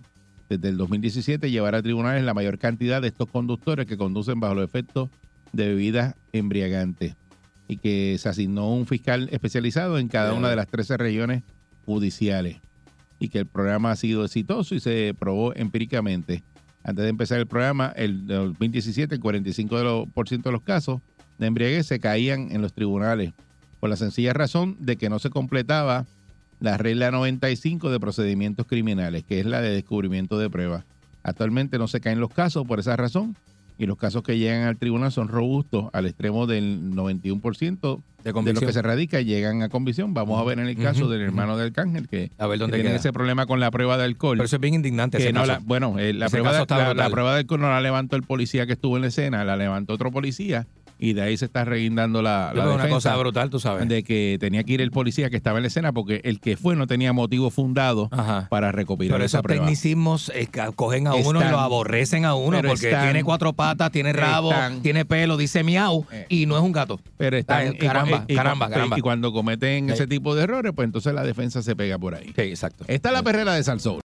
[0.49, 4.55] desde el 2017 llevará a tribunales la mayor cantidad de estos conductores que conducen bajo
[4.55, 5.09] los efectos
[5.53, 7.15] de bebidas embriagantes
[7.69, 11.43] y que se asignó un fiscal especializado en cada una de las 13 regiones
[11.85, 12.57] judiciales
[13.21, 16.41] y que el programa ha sido exitoso y se probó empíricamente.
[16.83, 20.99] Antes de empezar el programa, el 2017, el 45% de, los- casos
[21.37, 23.31] de embriaguez se caían en los tribunales
[23.79, 26.05] por la sencilla razón de que no se completaba
[26.59, 30.83] la regla 95 de procedimientos criminales, que es la de descubrimiento de pruebas.
[31.21, 33.35] Actualmente no se caen los casos por esa razón
[33.83, 38.53] y los casos que llegan al tribunal son robustos al extremo del 91% de de
[38.53, 40.13] los que se radica y llegan a convicción.
[40.13, 42.79] Vamos a ver en el caso del hermano del Arcángel que, A ver que dónde
[42.79, 44.37] tiene ese problema con la prueba de alcohol.
[44.37, 45.17] Pero eso es bien indignante.
[45.17, 45.53] Que ese no caso.
[45.53, 47.11] la- bueno, eh, la, Ese prueba caso de, está la- la brutal.
[47.11, 49.93] prueba de alcohol no la levantó el policía que estuvo en la escena, la levantó
[49.93, 50.67] otro policía
[51.01, 53.87] y de ahí se está reguindando la, la veo una defensa cosa brutal, tú sabes.
[53.89, 56.55] de que tenía que ir el policía que estaba en la escena porque el que
[56.55, 58.47] fue no tenía motivo fundado Ajá.
[58.49, 59.63] para recopilar Pero esa esos prueba.
[59.65, 63.91] tecnicismos eh, cogen a uno y lo aborrecen a uno porque están- tiene cuatro patas,
[63.91, 66.27] tiene rabo, están- tiene pelo, dice miau Eh.
[66.29, 66.99] y no es un gato.
[67.17, 68.97] Pero están, cua- caramba, y, y- caramba, y- caramba.
[68.99, 69.93] y cuando cometen Sí.
[69.93, 72.27] ese tipo de errores, pues entonces la defensa se pega por ahí.
[72.35, 72.85] Sí, exacto.
[72.87, 73.99] Está la perrera de Salsón.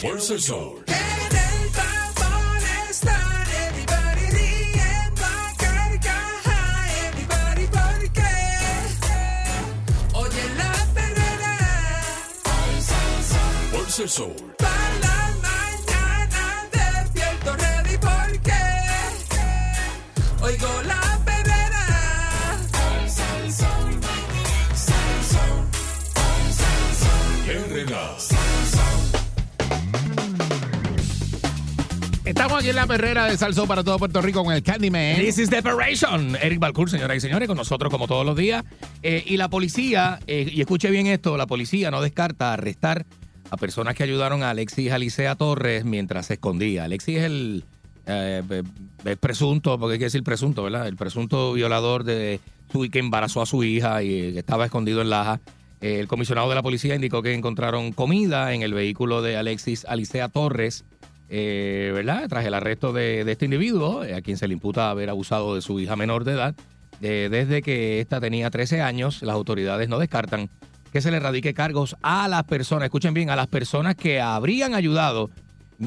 [0.00, 0.84] Fuerza el sol.
[13.98, 14.32] El sol.
[14.56, 14.70] para
[15.02, 18.52] la mañana despierto ready porque
[20.42, 21.86] oigo la perrera.
[27.48, 28.16] Herrera.
[32.24, 35.16] Estamos aquí en la perrera de Salsón para todo Puerto Rico con el Candyman.
[35.16, 36.36] This is Desperation.
[36.40, 38.64] Eric Balcour, señoras y señores, con nosotros como todos los días.
[39.02, 43.04] Eh, y la policía, eh, y escuche bien esto, la policía no descarta arrestar
[43.50, 46.84] a personas que ayudaron a Alexis Alicea Torres mientras se escondía.
[46.84, 47.64] Alexis es el
[48.06, 48.62] eh, eh,
[49.04, 50.86] es presunto, porque hay que decir presunto, ¿verdad?
[50.86, 52.40] El presunto violador de
[52.72, 55.40] su que embarazó a su hija y eh, estaba escondido en Laja.
[55.80, 60.28] El comisionado de la policía indicó que encontraron comida en el vehículo de Alexis Alicea
[60.28, 60.84] Torres,
[61.30, 62.28] ¿verdad?
[62.28, 65.80] Tras el arresto de, este individuo, a quien se le imputa haber abusado de su
[65.80, 66.54] hija menor de edad.
[67.00, 70.50] Desde que ésta tenía 13 años, las autoridades no descartan
[70.92, 74.74] que se le radique cargos a las personas, escuchen bien, a las personas que habrían
[74.74, 75.30] ayudado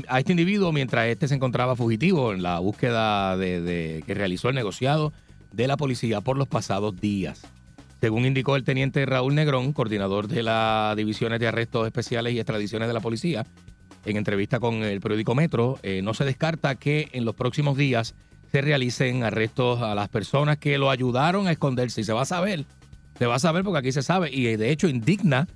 [0.08, 4.56] a este individuo mientras este se encontraba fugitivo en la búsqueda de, que realizó el
[4.56, 5.14] negociado
[5.52, 7.44] de la policía por los pasados días.
[8.02, 12.88] Según indicó el teniente Raúl Negrón, coordinador de las divisiones de arrestos especiales y extradiciones
[12.88, 13.46] de la policía,
[14.06, 18.16] en entrevista con el periódico Metro, eh, no se descarta que en los próximos días
[18.52, 22.02] se realicen arrestos a las personas que lo ayudaron a esconderse.
[22.02, 22.66] Y se va a saber,
[23.24, 24.30] se va a saber porque aquí se sabe.
[24.34, 25.48] Y de hecho indigna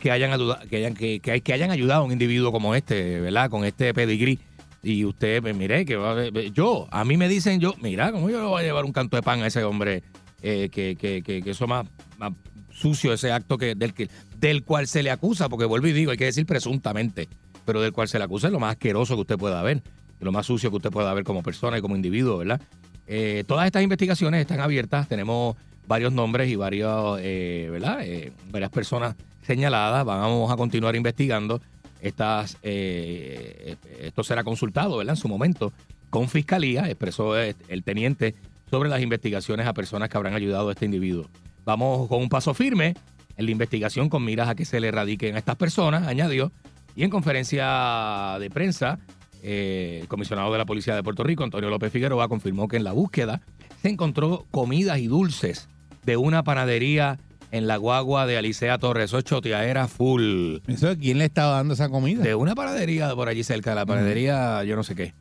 [0.00, 3.50] que hayan, ayuda- que hayan, que, que hayan ayudado a un individuo como este, ¿verdad?
[3.50, 4.38] Con este pedigrí.
[4.84, 8.12] Y usted, pues, mire, que va a ver- yo, a mí me dicen yo, mira,
[8.12, 10.04] ¿cómo yo le voy a llevar un canto de pan a ese hombre
[10.40, 12.32] eh, que, que, que, que eso más, más
[12.70, 14.08] sucio, ese acto que del, que
[14.38, 15.48] del cual se le acusa?
[15.48, 17.28] Porque vuelvo y digo, hay que decir presuntamente,
[17.64, 19.82] pero del cual se le acusa es lo más asqueroso que usted pueda ver,
[20.20, 22.60] lo más sucio que usted pueda ver como persona y como individuo, ¿verdad?
[23.08, 25.56] Eh, todas estas investigaciones están abiertas, tenemos
[25.86, 27.70] varios nombres y varios, eh.
[28.02, 30.04] Eh, varias personas señaladas.
[30.04, 31.60] Vamos a continuar investigando.
[32.00, 35.14] Estas, eh, esto será consultado, ¿verdad?
[35.14, 35.72] En su momento
[36.10, 38.34] con fiscalía, expresó el teniente
[38.70, 41.28] sobre las investigaciones a personas que habrán ayudado a este individuo.
[41.64, 42.94] Vamos con un paso firme
[43.36, 46.52] en la investigación con miras a que se le erradiquen a estas personas, añadió.
[46.94, 48.98] Y en conferencia de prensa,
[49.42, 52.92] el comisionado de la Policía de Puerto Rico, Antonio López Figueroa, confirmó que en la
[52.92, 53.42] búsqueda
[53.82, 55.68] se encontró comidas y dulces
[56.06, 57.18] de una panadería
[57.50, 59.06] en la guagua de Alicea Torres.
[59.06, 60.58] Eso es choteadera full.
[60.66, 62.22] ¿Eso, ¿Quién le estaba dando esa comida?
[62.22, 65.14] De una panadería por allí cerca, la panadería, yo no sé qué.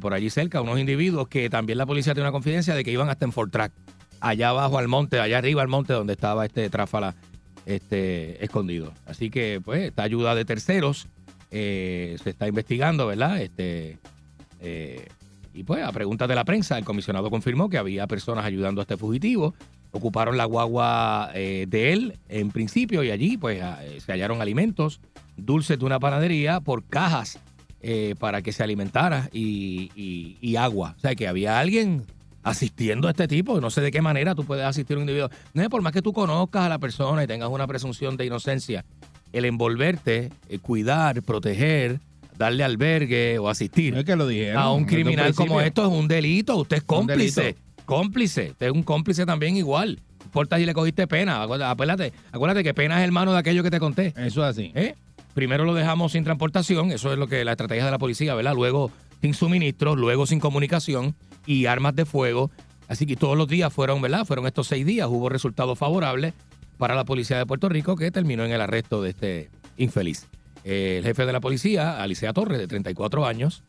[0.00, 3.08] Por allí cerca, unos individuos que también la policía tiene una confidencia de que iban
[3.08, 3.72] hasta en Fortrack,
[4.20, 7.14] allá abajo al monte, allá arriba al monte donde estaba este tráfala
[7.66, 8.92] este, escondido.
[9.06, 11.06] Así que, pues, esta ayuda de terceros
[11.50, 13.40] eh, se está investigando, ¿verdad?
[13.40, 13.98] Este,
[14.60, 15.06] eh,
[15.54, 18.82] y pues, a preguntas de la prensa, el comisionado confirmó que había personas ayudando a
[18.82, 19.54] este fugitivo.
[19.92, 24.40] Ocuparon la guagua eh, de él en principio y allí, pues, ah, eh, se hallaron
[24.40, 25.00] alimentos,
[25.36, 27.38] dulces de una panadería por cajas
[27.82, 30.94] eh, para que se alimentara y, y- y agua.
[30.96, 32.04] O sea, que había alguien
[32.42, 33.60] asistiendo a este tipo.
[33.60, 35.28] No sé de qué manera tú puedes asistir a un individuo.
[35.54, 38.26] No es por más que tú conozcas a la persona y tengas una presunción de
[38.26, 38.84] inocencia,
[39.32, 42.00] el envolverte, eh, cuidar, proteger,
[42.38, 44.60] darle albergue o asistir No es que lo dijeron.
[44.62, 46.56] a un criminal como esto es un delito.
[46.56, 47.56] Usted es cómplice.
[47.84, 48.54] Cómplice.
[48.58, 50.00] Es un cómplice también igual.
[50.18, 51.42] No importa si le cogiste pena.
[51.42, 54.14] Acuérdate, acuérdate, que pena es hermano de aquello que te conté.
[54.16, 54.72] Eso es así.
[54.74, 54.94] ¿eh?
[55.34, 58.54] Primero lo dejamos sin transportación, eso es lo que la estrategia de la policía, ¿verdad?
[58.54, 58.90] Luego
[59.22, 61.14] sin suministros, luego sin comunicación
[61.46, 62.50] y armas de fuego.
[62.88, 64.26] Así que todos los días fueron, ¿verdad?
[64.26, 66.34] Fueron estos seis días, hubo resultados favorables
[66.76, 70.26] para la policía de Puerto Rico que terminó en el arresto de este infeliz.
[70.64, 73.62] Eh, el jefe de la policía, Alicea Torres, de 34 años,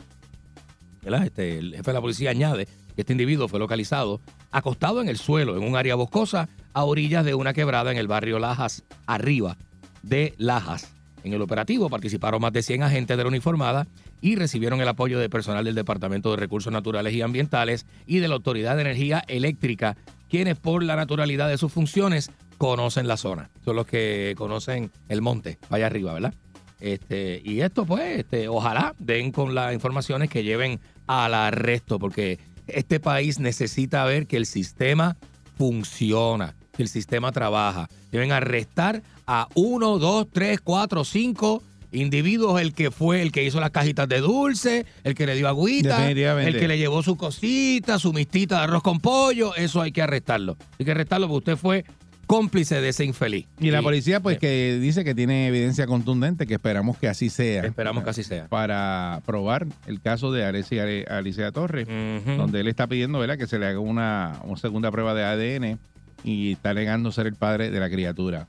[1.01, 1.25] ¿verdad?
[1.25, 2.67] Este, el jefe de la policía añade
[3.01, 7.35] este individuo fue localizado acostado en el suelo, en un área boscosa, a orillas de
[7.35, 9.57] una quebrada en el barrio Lajas, arriba
[10.03, 10.93] de Lajas.
[11.23, 13.87] En el operativo participaron más de 100 agentes de la uniformada
[14.21, 18.27] y recibieron el apoyo del personal del Departamento de Recursos Naturales y Ambientales y de
[18.27, 19.95] la Autoridad de Energía Eléctrica,
[20.29, 23.49] quienes por la naturalidad de sus funciones conocen la zona.
[23.63, 26.33] Son los que conocen el monte, vaya arriba, ¿verdad?
[26.79, 32.39] Este, y esto, pues, este, ojalá den con las informaciones que lleven al arresto, porque
[32.67, 35.17] este país necesita ver que el sistema
[35.57, 37.87] funciona, que el sistema trabaja.
[38.11, 43.59] Deben arrestar a uno, dos, tres, cuatro, cinco individuos, el que fue, el que hizo
[43.59, 47.99] las cajitas de dulce, el que le dio agüita, el que le llevó su cosita,
[47.99, 50.57] su mistita de arroz con pollo, eso hay que arrestarlo.
[50.79, 51.85] Hay que arrestarlo porque usted fue
[52.33, 53.45] cómplice de ese infeliz.
[53.59, 57.29] Y la policía, pues, eh, que dice que tiene evidencia contundente, que esperamos que así
[57.29, 57.63] sea.
[57.63, 58.47] Esperamos que así sea.
[58.47, 63.37] Para probar el caso de Alicea, Alicea Torres, donde él está pidiendo ¿verdad?
[63.37, 65.79] que se le haga una, una segunda prueba de ADN
[66.23, 68.47] y está negando ser el padre de la criatura.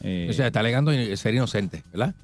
[0.00, 2.14] Eh, O sea, está alegando ser inocente, ¿verdad?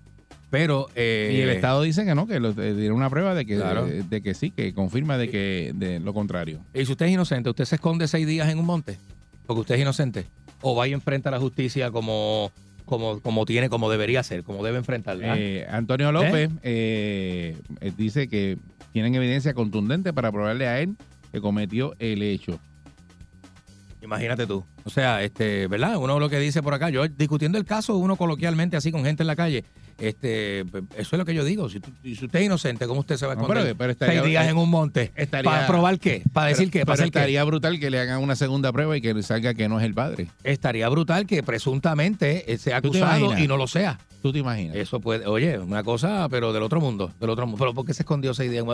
[0.51, 0.89] Pero.
[0.97, 3.57] eh, y el Estado dice que no, que lo, eh, tiene una prueba de que,
[3.57, 3.87] Claro.
[3.87, 6.59] de, de que sí, que confirma de que de lo contrario.
[6.75, 8.99] Y si usted es inocente, ¿usted se esconde seis días en un monte?
[9.47, 10.27] Porque usted es inocente.
[10.63, 12.53] O va y enfrenta a la justicia como,
[12.85, 15.39] como, como tiene, como debería ser, como debe enfrentarla.
[15.39, 18.59] Eh, Antonio López eh, eh, dice que
[18.93, 20.97] tienen evidencia contundente para probarle a él
[21.33, 22.59] que cometió el hecho.
[24.03, 24.65] Imagínate tú.
[24.91, 25.97] O sea, este, ¿verdad?
[25.99, 29.23] Uno lo que dice por acá, yo discutiendo el caso, uno coloquialmente así con gente
[29.23, 29.63] en la calle,
[29.99, 31.69] este, eso es lo que yo digo.
[31.69, 34.27] Si, usted es inocente, ¿cómo usted se va a No, esconder pero- pero estaría- seis
[34.31, 35.13] días en un monte?
[35.15, 36.25] estaría- ¿Para probar qué?
[36.33, 36.87] ¿Para decir Pero- qué?
[36.87, 37.19] ¿Para pero qué?
[37.21, 39.95] estaría brutal que le hagan una segunda prueba y que salga que no es el
[39.95, 40.27] padre.
[40.43, 43.99] Estaría brutal que presuntamente sea ¿Tú te acusado y no lo sea.
[44.23, 44.77] ¿Tú te imaginas?
[44.77, 47.59] Eso puede, oye, una cosa, pero del otro mundo, del otro mundo.
[47.59, 48.65] Pero ¿por qué se escondió seis días?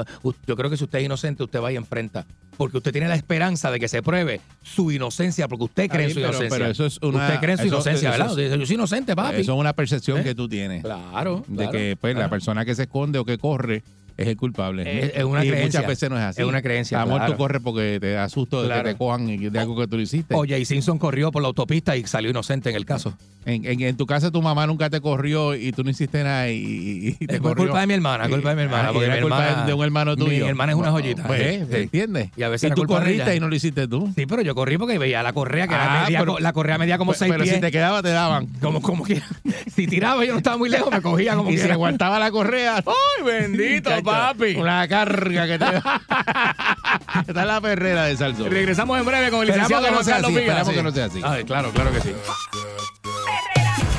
[0.46, 2.26] Yo creo que si usted es inocente, usted va y enfrenta.
[2.56, 6.14] Porque usted tiene la esperanza de que se pruebe su inocencia, porque usted cree en
[6.14, 6.58] su pero- inocencia.
[6.58, 8.38] pero eso es una- Usted cree en su eso- inocencia, eso ¿verdad?
[8.38, 9.40] es- Dice, yo soy inocente, papi.
[9.40, 10.24] Eso es una percepción ¿Eh?
[10.24, 10.82] que tú tienes.
[10.82, 11.44] Claro.
[11.46, 12.30] de claro, que pues la claro.
[12.30, 13.82] persona que se esconde o que corre
[14.16, 15.04] es el culpable.
[15.06, 15.80] Es- es una y creencia.
[15.80, 16.42] muchas veces no es así.
[16.42, 17.32] Es una creencia, Amor, claro.
[17.32, 18.84] tú corres porque te da susto de Claro.
[18.84, 20.34] que te cojan y de algo que tú hiciste.
[20.34, 23.16] Oye, y Simpson corrió por la autopista y salió inocente en el caso.
[23.44, 26.50] En, en- en tu casa tu mamá nunca te corrió y tú no hiciste nada
[26.50, 27.64] y, y- y te Es corrió.
[27.66, 28.88] culpa de mi hermana, culpa de mi hermana.
[28.88, 30.44] Ah, y porque era mi culpa hermana- de un hermano tuyo.
[30.44, 31.22] Mi hermana es una joyita.
[31.28, 31.76] Pues, Sí, sí.
[31.82, 32.30] ¿entiendes?
[32.36, 34.12] Y a veces tú corriste y no lo hiciste tú.
[34.16, 36.76] Sí, pero yo corrí porque veía la correa que era Ah, media, pero- la correa
[36.78, 37.54] medía como Pero- seis pero pies.
[37.54, 38.46] si te quedaba te daban.
[38.60, 39.20] Como, como que
[39.76, 42.32] si tiraba yo no estaba muy lejos, me cogía como Y que si aguantaba la
[42.32, 42.76] correa.
[42.86, 44.54] ¡Ay, bendito, papi!
[44.56, 45.66] Una carga que te.
[47.28, 48.50] Está la perrera de Salsón.
[48.50, 50.74] Regresamos en breve con el Esperamos licenciado que no sea Carlos así, esperamos Sí.
[50.74, 51.20] que no sea así.
[51.24, 52.12] Ay, claro, claro que sí.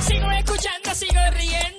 [0.01, 1.76] Sigo escuchando, sigo riendo.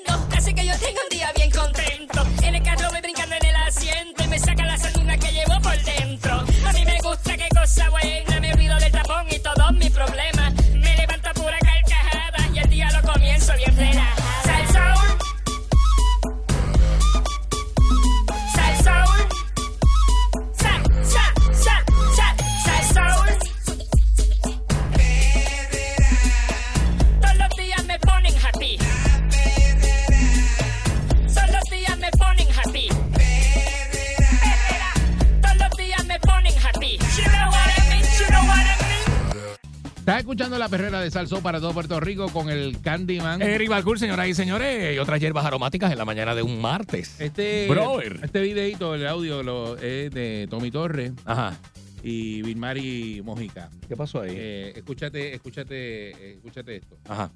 [40.09, 43.43] Estás escuchando la perrera de Salsó para todo Puerto Rico con el Candyman.
[43.43, 47.21] Eric Balcour, señoras y señores, y otras hierbas aromáticas en la mañana de un martes.
[47.21, 48.21] Este, Brother.
[48.23, 51.59] este videito, el audio lo, es de Tommy Torres Ajá.
[52.03, 53.69] y Vilmari Mojica.
[53.87, 54.31] ¿Qué pasó ahí?
[54.33, 56.97] Eh, escúchate, escúchate, eh, escúchate esto.
[57.07, 57.31] Ajá.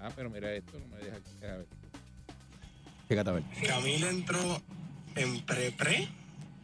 [0.00, 1.18] Ah, pero mira esto, no me deja.
[1.54, 1.66] a ver.
[3.08, 3.42] Fíjate a ver.
[3.64, 4.60] Camila entró
[5.14, 6.08] en pre-pre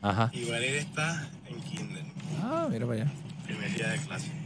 [0.02, 0.32] Ajá.
[0.32, 2.02] y Valeria está en kinder.
[2.42, 3.12] Ah, mira para allá.
[3.46, 4.43] Primer día de clase.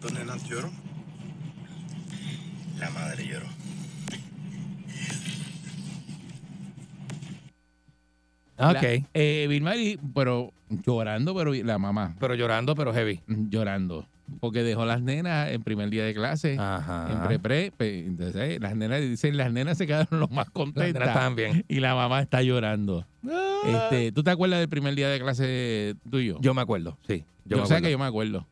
[0.00, 0.70] Dos nenas lloró.
[2.78, 3.46] La madre lloró.
[8.58, 9.04] Ah, La- Ok.
[9.14, 13.20] eh, Vilmari, pero llorando, pero la mamá Pero llorando, pero heavy.
[13.26, 14.06] mm, llorando.
[14.40, 16.56] Porque dejó las nenas en primer día de clase.
[16.58, 17.28] Ajá.
[17.30, 21.34] En pre-pre, entonces eh, las nenas dicen, las nenas se quedaron lo más Las contentas.
[21.36, 21.64] bien.
[21.68, 23.06] Y la mamá está llorando.
[23.66, 26.38] Este, ¿Tú te acuerdas del primer día de clase tuyo?
[26.40, 27.24] Yo me acuerdo, sí.
[27.44, 27.84] Yo, Yo, me sé acuerdo.
[27.84, 28.46] que yo me acuerdo.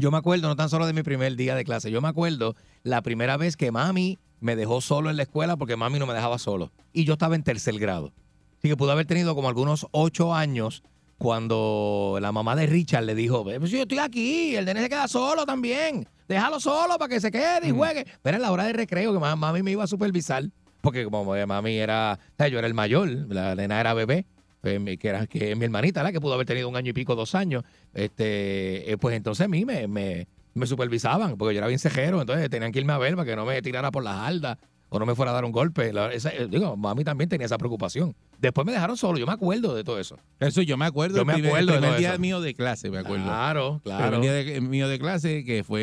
[0.00, 2.56] Yo me acuerdo no tan solo de mi primer día de clase, yo me acuerdo
[2.84, 6.14] la primera vez que mami me dejó solo en la escuela porque mami no me
[6.14, 6.72] dejaba solo.
[6.94, 8.10] Y yo estaba en tercer grado.
[8.58, 10.82] Así que pudo haber tenido como algunos ocho años
[11.18, 15.06] cuando la mamá de Richard le dijo, pues yo estoy aquí, el nene se queda
[15.06, 16.08] solo también.
[16.28, 18.06] Déjalo solo para que se quede y juegue.
[18.22, 20.44] Pero en la hora de recreo que ma- mami me iba a supervisar.
[20.80, 24.24] Porque como eh, mami era, o sea, yo era el mayor, la nena era bebé,
[24.62, 27.34] que era que mi hermanita, la que pudo haber tenido un año y pico, dos
[27.34, 31.78] años, este, eh, pues entonces a mí me, me, me supervisaban, porque yo era bien
[31.78, 34.58] cejero, entonces tenían que irme a ver para que no me tirara por las aldas
[34.92, 35.92] o no me fuera a dar un golpe.
[35.92, 38.14] La- esa- eh, digo, mami también tenía esa preocupación.
[38.38, 40.18] Después me dejaron solo, yo me acuerdo de todo eso.
[40.40, 41.14] Eso yo me acuerdo.
[41.16, 42.18] Yo el me acuerdo el primer todo día eso.
[42.20, 43.24] mío de clase, me acuerdo.
[43.24, 44.20] Claro, El claro.
[44.20, 45.80] primer día de- mío de clase que fue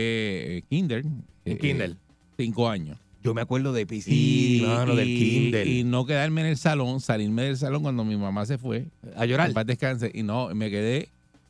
[0.58, 1.04] eh, kinder.
[1.46, 1.96] Eh, Kindle.
[2.38, 3.00] Cinco años.
[3.24, 5.66] Yo me acuerdo de sí, mano, del Kindle.
[5.66, 8.88] y no quedarme en el salón, salirme del salón cuando mi mamá se fue.
[9.16, 9.52] a llorar.
[9.54, 10.12] Paz descanse.
[10.14, 11.10] Y no, me quedé.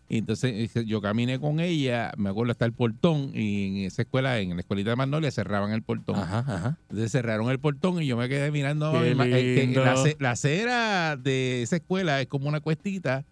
[0.09, 3.31] Y entonces yo caminé con ella, me acuerdo hasta el portón.
[3.33, 6.15] Y en esa escuela, en la escuelita de Magnolia, cerraban el portón.
[6.15, 6.77] Ajá, ajá.
[6.83, 8.93] Entonces cerraron el portón y yo me quedé mirando.
[8.93, 13.25] La, la acera de esa escuela es como una cuestita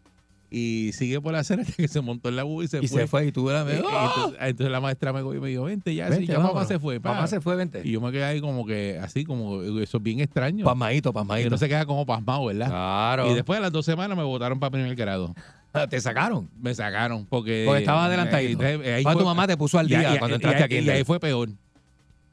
[0.58, 2.88] y sigue por la acera hasta que se montó en la U y se Y
[2.88, 3.01] fue.
[3.01, 3.80] se fue y tú la Eh, ves.
[3.80, 6.66] eh, entonces, entonces la maestra me cogió y me dijo, vente ya, sí, ya mamá
[6.66, 6.99] se fue.
[6.99, 7.14] pa".
[7.14, 7.82] Mamá se fue, vente.
[7.84, 10.64] Y yo me quedé ahí como que, así como, eso es bien extraño.
[10.64, 11.49] Pasmadito, pasmadito.
[11.49, 12.68] no se queda como pasmado, ¿verdad?
[12.70, 13.32] Claro.
[13.32, 15.36] Y después de las dos semanas me votaron para primer grado.
[15.89, 16.49] te sacaron.
[16.62, 17.64] Me sacaron porque...
[17.66, 18.64] Porque estaba adelantadito.
[18.64, 20.78] ahí fue- tu mamá te puso al y- día y- cuando y- entraste y- aquí.
[20.80, 21.49] Y ahí fue peor.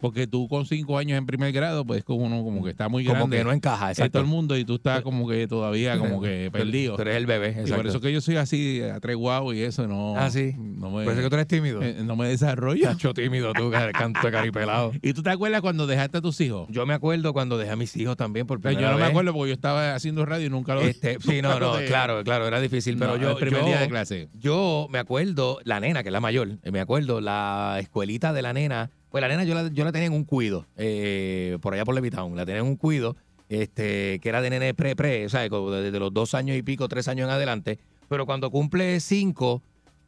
[0.03, 3.05] Porque tú con cinco años en primer grado, pues como uno como que está muy
[3.05, 3.39] Como grande.
[3.39, 4.11] que no encaja, en exacto.
[4.13, 6.97] todo el mundo y tú estás como que todavía como que perdido.
[6.97, 7.77] Tú eres el bebé, Y exacto.
[7.77, 10.15] por eso que yo soy así atreguado y eso no.
[10.19, 10.55] Ah, sí.
[10.59, 11.81] No me, Por eso que tú eres tímido.
[11.83, 12.83] eh, no me desarrollo.
[12.85, 14.93] Cacho tímido tú, canto de caripelado.
[15.03, 16.67] ¿Y tú te acuerdas cuando dejaste a tus hijos?
[16.71, 19.11] Yo me acuerdo cuando dejé a mis hijos también por primera yo no me vez.
[19.11, 22.25] acuerdo porque yo estaba haciendo radio y nunca lo Este, sí, no, no, de- claro,
[22.25, 24.29] claro, era difícil, pero No, yo, el primer yo- día de clase.
[24.35, 28.43] yo me acuerdo, la nena, que es la mayor, eh, me acuerdo, la escuelita de
[28.43, 31.75] la nena, pues la nena yo la, yo la tenía en un cuido, eh, por
[31.75, 33.15] allá por Levitown, la tenía en un cuido,
[33.51, 37.27] este, que era de nene pre-pre, como desde los dos años y pico, tres años
[37.27, 39.63] en adelante, pero cuando cumple cinco,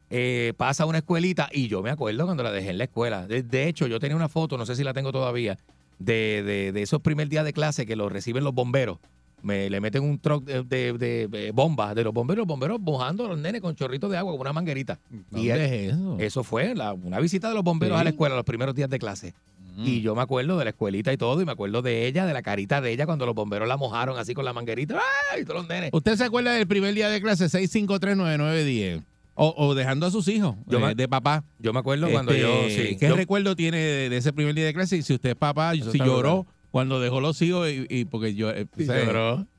[0.09, 3.27] eh, pasa a una escuelita y yo me acuerdo cuando la dejé en la escuela.
[3.27, 5.59] De, de hecho, yo tenía una foto, no sé si la tengo todavía,
[5.99, 8.99] de, de, de esos primer días de clase que los reciben los bomberos.
[9.45, 12.81] Me le meten un truck de, de, de- de bombas de los bomberos, los bomberos
[12.81, 14.99] mojando a los nenes con chorritos de agua con una manguerita.
[15.11, 16.17] Y ¿Dónde él- es eso?
[16.19, 18.01] eso fue la- una visita de los bomberos Sí.
[18.01, 19.35] a la escuela los primeros días de clase.
[19.77, 19.87] Mm.
[19.87, 22.33] Y yo me acuerdo de la escuelita y todo, y me acuerdo de ella, de
[22.33, 24.99] la carita de ella cuando los bomberos la mojaron así con la manguerita.
[25.35, 25.43] ¡Ay!
[25.43, 25.91] Y todos los nenes.
[25.93, 29.03] ¿Usted se acuerda del primer día de clase 6539910?
[29.37, 31.43] O, o dejando a sus hijos Yo eh, me- de papá.
[31.59, 32.69] Yo me acuerdo cuando Este, yo.
[32.69, 34.97] Sí, ¿Qué yo- recuerdo tiene de, de ese primer día de clase?
[34.97, 36.47] Y si usted es papá, si lloró.
[36.75, 38.51] Cuando dejó los hijos y, y porque yo...
[38.51, 38.67] eh.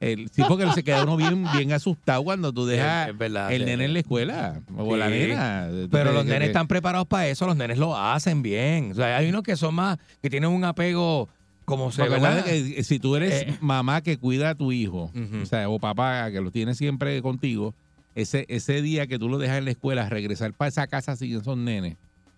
[0.02, 3.54] El, sí, porque se queda uno bien, bien asustado cuando tú dejas Es- es verdad,
[3.54, 5.00] el nene en la escuela o Sí.
[5.00, 5.70] la nena.
[5.90, 8.92] Pero los nenes que- están preparados para eso, los nenes lo hacen bien.
[8.92, 11.30] O sea, hay unos que son más, que tienen un apego
[11.64, 12.04] como se
[12.44, 13.58] que si tú eres Eh.
[13.62, 15.10] mamá que cuida a tu hijo,
[15.42, 17.74] o sea, o papá que lo tiene siempre contigo,
[18.14, 21.38] ese, ese día que tú lo dejas en la escuela, regresar para esa casa sin
[21.40, 21.96] esos nenes.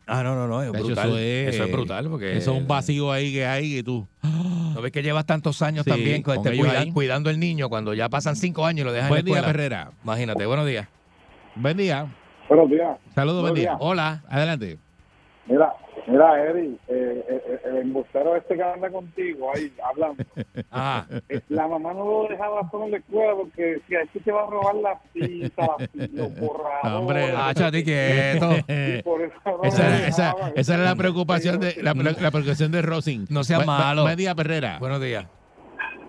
[0.08, 1.10] Ah, no, no, no, es De hecho, brutal.
[1.10, 4.08] eso es- Eso es brutal porque Eso es un vacío ahí que hay que tú.
[4.24, 7.94] ¿No ves que llevas tantos años Sí, también con con este, cuidando el niño cuando
[7.94, 9.48] ya pasan cinco años y lo dejan Buen en la día?
[9.48, 9.92] Perrera.
[10.04, 10.88] Imagínate, buenos días.
[11.56, 12.08] Buen día.
[12.48, 12.98] Buenos días.
[13.16, 13.76] Saludos, buen día.
[13.80, 14.24] Hola.
[14.30, 14.78] Adelante.
[15.48, 15.74] Mira,
[16.08, 20.24] mira, Eddie, eh, eh, el embustero este que anda contigo ahí hablando,
[20.72, 21.06] Ah,
[21.50, 24.44] la mamá no lo dejaba solo en la escuela porque decía, es que te va
[24.44, 26.94] a robar la cinta, la- los borradores.
[26.94, 28.50] Hombre, ah, chati, quieto.
[28.68, 32.72] Y por eso no Esa, esa, esa era la preocupación de la, la- la preocupación
[32.72, 33.26] de Rosin.
[33.30, 34.04] No bu- malo.
[34.04, 34.78] Buen día, Perrera.
[34.80, 35.26] Buenos días.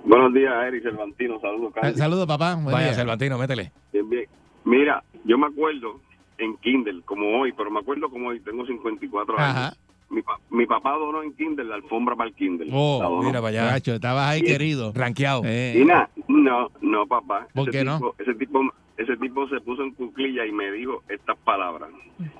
[0.05, 1.41] Buenos días, Eric Cervantino.
[1.41, 1.99] Saludos, Ah, Candy.
[1.99, 2.55] Saludos, papá.
[2.55, 2.95] Buen Vaya, día.
[2.95, 3.73] Cervantino, métele.
[3.93, 4.25] Bien, bien.
[4.65, 6.01] Mira, yo me acuerdo
[6.39, 9.57] en Kindle, como hoy, pero me acuerdo como hoy, tengo 54 años.
[9.57, 9.73] Ajá.
[10.11, 12.69] Mi, pa- mi papá donó en Kindle la alfombra para el Kindle.
[12.73, 13.21] Oh.
[13.23, 13.71] Mira para allá.
[13.73, 14.47] Nacho, estabas ahí Sí.
[14.47, 14.93] querido.
[14.95, 15.43] Ranqueado.
[15.45, 17.47] Eh, Y nada, no, no, papá.
[17.55, 18.15] ¿Por Ese qué no?
[18.19, 18.61] Ese tipo,
[18.97, 21.91] ese tipo se puso en cuclilla y me dijo estas palabras.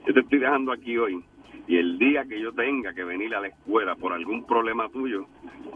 [0.07, 1.23] Yo te estoy dejando aquí hoy.
[1.67, 5.27] Y el día que yo tenga que venir a la escuela por algún problema tuyo,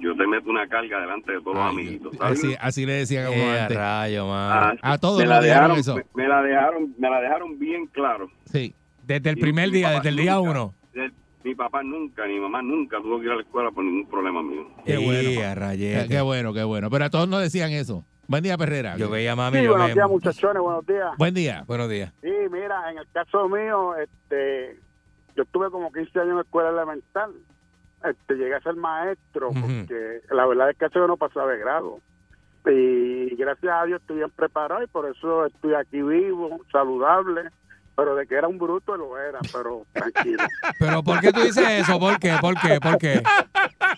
[0.00, 2.16] yo te meto una carga delante de todos los amiguitos.
[2.16, 2.38] ¿sabes?
[2.42, 3.76] así, así le decían a uno Eh, antes.
[3.76, 4.78] rayo, man.
[4.80, 5.96] Ah, A todos me la dejaron, eso.
[5.96, 8.30] Me, me la dejaron, me la dejaron bien claro.
[8.46, 8.74] Sí.
[9.06, 10.74] Desde el Y primer día, papá desde el día nunca- uno.
[11.44, 14.06] Mi papá nunca, ni mi mamá nunca tuvo que ir a la escuela por ningún
[14.08, 14.66] problema mío.
[14.84, 15.30] Qué bueno.
[15.76, 16.88] Qué, qué bueno, qué bueno.
[16.90, 18.04] Pero a todos nos decían eso.
[18.28, 18.96] Buen día, Perrera.
[18.96, 19.58] Yo veía a mami.
[19.58, 21.10] Sí, yo buenos me- días, muchachones, buenos días.
[21.18, 21.64] Buen día.
[21.66, 22.12] Buenos días.
[22.22, 24.78] Sí, mira, en el caso mío, este,
[25.36, 27.32] yo estuve como 15 años en escuela elemental.
[28.04, 31.58] Este, llegué a ser maestro porque la verdad es que eso yo no pasaba de
[31.58, 31.98] grado.
[32.66, 37.42] Y gracias a Dios estoy bien preparado y por eso estoy aquí vivo, saludable.
[37.94, 40.42] Pero de que era un bruto lo era, pero tranquilo.
[40.78, 41.98] Pero ¿por qué tú dices eso?
[42.00, 42.34] ¿Por qué?
[42.40, 42.80] ¿Por qué?
[42.80, 43.22] ¿Por qué?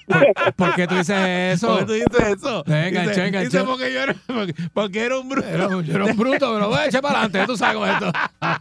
[0.06, 1.16] ¿Por, por qué tú dices
[1.54, 1.68] eso?
[1.68, 2.64] ¿Por qué tú dices eso?
[2.66, 3.50] Enganchó, Dice- enganchó.
[3.50, 5.46] dice porque yo era, porque, porque era un bruto.
[5.48, 8.12] Era yo era un bruto, pero voy a echar para adelante, tú sabes esto.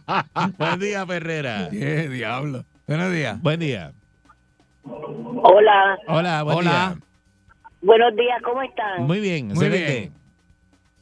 [0.58, 1.68] Buen día, Perrera.
[1.70, 2.64] ¿Qué diablo?
[2.86, 3.42] Buenos días.
[3.42, 3.92] Buen día.
[4.84, 6.96] Hola, Hola, buen Hola.
[7.82, 8.98] buenos días, ¿cómo están?
[8.98, 9.06] día.
[9.06, 10.12] Muy bien, Muy bien.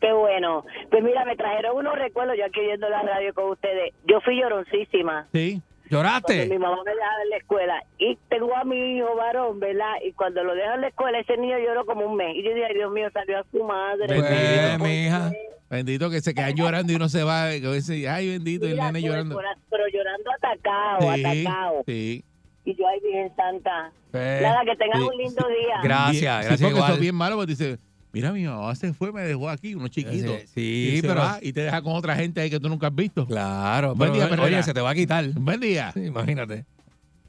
[0.02, 0.64] Qué bueno.
[0.90, 3.94] Pues mira, me trajeron unos recuerdos, yo aquí oyendo la radio con ustedes.
[4.04, 5.28] Yo fui lloroncísima.
[5.32, 5.62] Sí.
[5.88, 6.46] Cuando ¿Lloraste?
[6.48, 9.92] mi mamá me dejaba en la escuela y tengo a mi hijo varón, ¿verdad?
[10.04, 12.34] Y cuando lo dejo en la escuela, ese niño lloró como un mes.
[12.34, 14.06] Y yo dije, ay, Dios mío, salió a su madre.
[14.20, 14.84] Bendito.
[14.84, 15.30] Mi hija.
[15.70, 17.48] Bendito que se quedan llorando y uno se va.
[17.48, 19.38] Dice, Ay, bendito, y el Mira, nene llorando.
[19.70, 21.82] Pero llorando atacado, Sí, atacado.
[21.86, 22.24] sí.
[22.64, 23.92] Y yo, ay, Virgen Santa.
[24.12, 25.04] Nada, que tengas sí.
[25.10, 25.80] un lindo día.
[25.82, 26.90] Gracias, gracias Sí, porque igual.
[26.90, 27.78] eso es bien malo porque dice,
[28.12, 30.32] mira, mi mamá se fue, me dejó aquí, uno chiquito.
[30.38, 32.88] Sí, sí, y pero- va y te deja con otra gente ahí que tú nunca
[32.88, 33.26] has visto.
[33.26, 33.94] Claro.
[33.94, 34.46] Buen pero, día, Perrera.
[34.58, 35.24] Oye, se te va a quitar.
[35.34, 35.90] Buen día.
[35.92, 36.64] Sí, imagínate.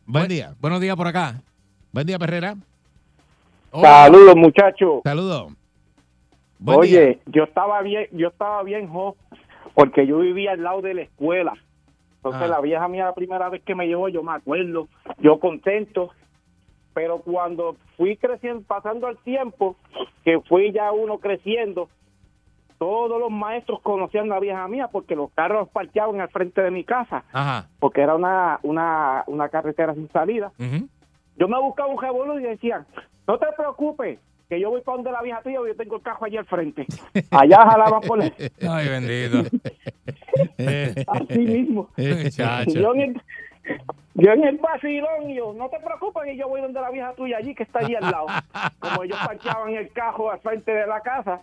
[0.06, 0.54] Buen día.
[0.60, 1.42] Buenos días por acá.
[1.92, 2.56] Buen día, Perrera.
[3.72, 5.02] Saludos, muchachos.
[5.04, 5.54] Saludos.
[6.60, 7.18] Buen Oye, día.
[7.28, 9.16] yo estaba bien, yo estaba bien jo,
[9.74, 11.54] porque yo vivía al lado de la escuela.
[12.18, 12.48] Entonces Ah.
[12.48, 14.88] la vieja mía la primera vez que me llevó, yo me acuerdo,
[15.20, 16.12] yo contento.
[16.94, 19.76] Pero cuando fui creciendo, pasando el tiempo,
[20.24, 21.90] que fui ya uno creciendo,
[22.78, 26.70] todos los maestros conocían a la vieja mía porque los carros parqueaban al frente de
[26.72, 27.68] mi casa, Ajá.
[27.80, 30.52] porque era una, una, una carretera sin salida.
[31.38, 32.86] Yo me buscaba un revolú y decían,
[33.28, 34.20] no te preocupes,
[34.50, 36.86] que yo voy para donde la vieja tuya, yo tengo el cajo allí al frente.
[37.32, 38.34] Allá jalaban por el-
[38.70, 39.50] Ay, bendito.
[41.08, 41.90] así mismo.
[41.98, 42.72] Muchacho.
[42.72, 42.94] Yo
[44.16, 47.14] yo en el vacilón, y yo, no te preocupes, que yo voy donde la vieja
[47.14, 48.28] tuya allí, que está allí al lado.
[48.80, 51.40] Como ellos parqueaban el cajo al frente de la casa,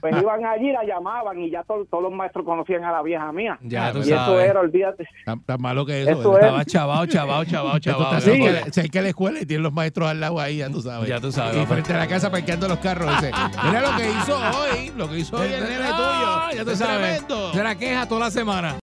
[0.00, 3.32] pues iban allí, la llamaban y ya to- todos los maestros conocían a la vieja
[3.32, 3.58] mía.
[3.62, 4.50] Ya tú y eso sabes.
[4.50, 5.06] era, olvídate.
[5.24, 6.10] Tan, tan malo que eso.
[6.12, 6.38] Eso.
[6.38, 8.20] Estaba chavado, chavado, chavado, chavado.
[8.20, 8.42] Sí.
[8.70, 11.08] cerca de- la escuela y tienen los maestros al lado ahí, ya tú sabes.
[11.08, 13.10] Ya tú sabes, Y frente a la casa parqueando los carros.
[13.16, 13.32] Dice,
[13.64, 16.58] mira lo que hizo hoy, lo que hizo hoy el nene Ah, tuyo.
[16.58, 17.26] Ya tú Es sabes.
[17.26, 17.52] tremendo.
[17.54, 18.78] Será queja toda la semana.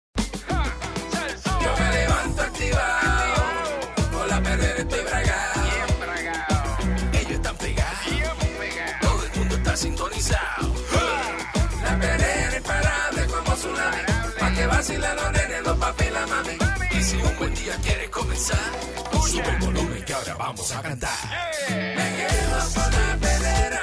[14.76, 16.58] Vacilan los nenes, los papi la mami.
[16.92, 18.70] Y si un buen día quieres comenzar,
[19.30, 21.20] sube el volumen que ahora vamos a cantar.
[21.70, 23.82] Me quedo con la perrera.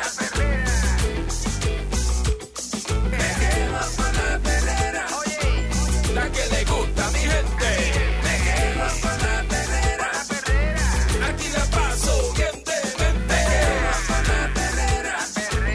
[3.11, 5.05] Me quedo con la perrera.
[6.15, 7.71] La que le gusta a mi gente.
[8.25, 10.11] Me quedo con la perrera.
[11.29, 13.17] Aquí la paso bien de mente.
[13.31, 15.17] Me quedo con la perrera.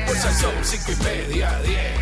[0.05, 1.96] Pues son cinco y media, diez.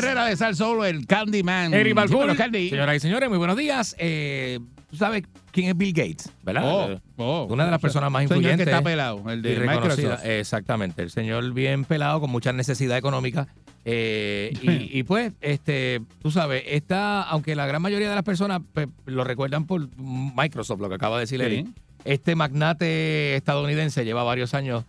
[0.00, 1.72] Perrera de Sal Solo, el Candyman.
[1.74, 1.96] Eric
[2.36, 2.70] Candy.
[2.70, 3.94] Señoras y señores, muy buenos días.
[3.98, 6.62] Eh, Tú sabes quién es Bill Gates, ¿verdad?
[6.64, 7.46] Oh, oh.
[7.50, 8.68] Una de las personas más Señor que influyentes.
[8.68, 9.92] está pelado, el de y reconocida.
[10.10, 10.24] Microsoft.
[10.26, 11.02] Exactamente.
[11.02, 13.48] El señor bien pelado, con mucha necesidad económica.
[13.84, 18.60] eh, y, y pues, este, tú sabes, está, aunque la gran mayoría de las personas
[18.72, 21.46] pues, lo recuerdan por Microsoft, lo que acaba de decir Sí.
[21.46, 21.66] Eric,
[22.04, 24.84] este magnate estadounidense lleva varios años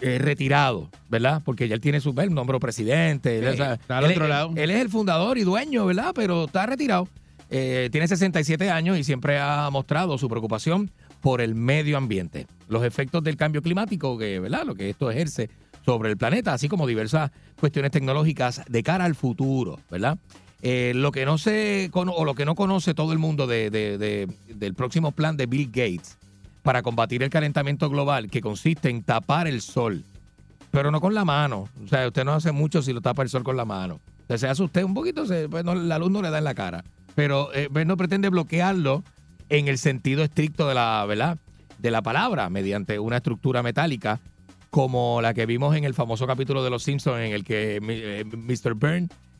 [0.00, 1.42] eh, retirado, ¿verdad?
[1.44, 3.38] Porque ya él tiene su él nombró presidente.
[3.38, 4.52] él, Sí, o sea, está al él- otro lado.
[4.56, 6.12] Él es el fundador y dueño, ¿verdad?
[6.14, 7.08] Pero está retirado.
[7.50, 10.90] Eh, tiene 67 años y siempre ha mostrado su preocupación
[11.20, 14.64] por el medio ambiente, los efectos del cambio climático, que, ¿verdad?
[14.66, 15.48] Lo que esto ejerce
[15.84, 20.18] sobre el planeta, así como diversas cuestiones tecnológicas de cara al futuro, ¿verdad?
[20.62, 23.98] Eh, lo que no se o lo que no conoce todo el mundo de- de-
[23.98, 26.18] de- del próximo plan de Bill Gates
[26.66, 30.02] para combatir el calentamiento global, que consiste en tapar el sol,
[30.72, 31.68] pero no con la mano.
[31.84, 34.00] O sea, usted no hace mucho si lo tapa el sol con la mano.
[34.28, 36.82] O se hace usted un poquito, pues, la luz no le da en la cara.
[37.14, 39.04] Pero eh, pues, no pretende bloquearlo
[39.48, 41.38] en el sentido estricto de la, ¿verdad?
[41.78, 44.18] de la palabra, mediante una estructura metálica
[44.70, 48.24] como la que vimos en el famoso capítulo de Los Simpsons en el que eh,
[48.24, 48.76] Mr.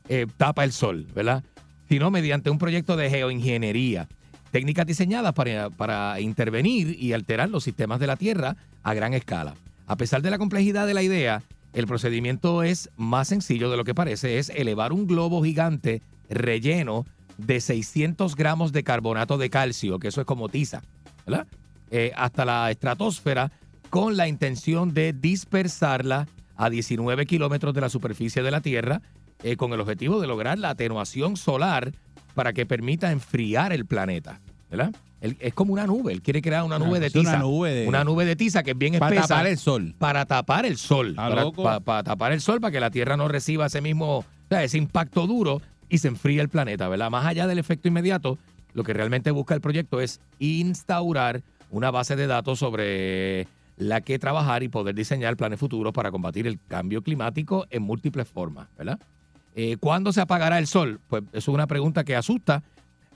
[0.08, 1.42] Eh, tapa el sol, ¿verdad?
[1.88, 4.06] Sino mediante un proyecto de geoingeniería,
[4.57, 9.54] técnicas diseñadas para, para intervenir y alterar los sistemas de la Tierra a gran escala.
[9.86, 11.42] A pesar de la complejidad de la idea,
[11.74, 16.00] el procedimiento es más sencillo de lo que parece, es elevar un globo gigante
[16.30, 17.04] relleno
[17.36, 20.80] de 600 gramos de carbonato de calcio, que eso es como tiza,
[21.26, 21.46] ¿verdad?
[21.90, 23.52] Eh, hasta la estratosfera
[23.90, 29.02] con la intención de dispersarla a 19 kilómetros de la superficie de la Tierra
[29.42, 31.92] eh, con el objetivo de lograr la atenuación solar
[32.34, 34.40] para que permita enfriar el planeta,
[34.70, 34.92] ¿verdad?
[35.20, 37.38] Él- es como una nube, él quiere crear una nube de Es una tiza.
[37.38, 39.28] nube de- una nube de tiza que es bien Para espesa.
[39.34, 39.94] tapar el sol.
[39.98, 41.14] Para tapar el sol.
[41.14, 44.24] Para, pa- para tapar el sol, para que la Tierra no reciba ese mismo, o
[44.48, 47.10] sea, ese impacto duro y se enfríe el planeta, ¿verdad?
[47.10, 48.38] Más allá del efecto inmediato,
[48.74, 53.48] lo que realmente busca el proyecto es instaurar una base de datos sobre
[53.78, 58.28] la que trabajar y poder diseñar planes futuros para combatir el cambio climático en múltiples
[58.28, 58.98] formas, ¿verdad?
[59.54, 61.00] Eh, ¿Cuándo se apagará el sol?
[61.08, 62.62] Pues eso es una pregunta que asusta,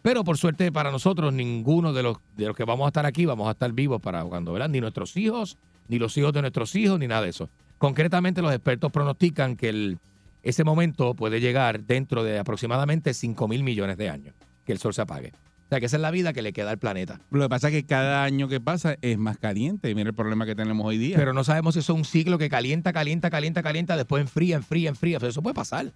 [0.02, 3.26] pero por suerte para nosotros, ninguno de los, de los que vamos a estar aquí
[3.26, 4.68] vamos a estar vivos para cuando, ¿verdad?
[4.68, 7.48] Ni nuestros hijos, ni los hijos de nuestros hijos, ni nada de eso.
[7.78, 9.98] Concretamente, los expertos pronostican que el,
[10.42, 14.34] ese momento puede llegar dentro de aproximadamente 5 mil millones de años,
[14.64, 15.32] que el sol se apague.
[15.32, 17.20] O sea, que esa es la vida que le queda al planeta.
[17.30, 19.94] Lo que pasa es que cada año que pasa es más caliente.
[19.94, 21.16] Mira el problema que tenemos hoy día.
[21.16, 24.56] Pero no sabemos si eso es un ciclo que calienta, calienta, calienta, calienta, después enfría,
[24.56, 25.18] enfría, enfría.
[25.22, 25.92] Eso puede pasar.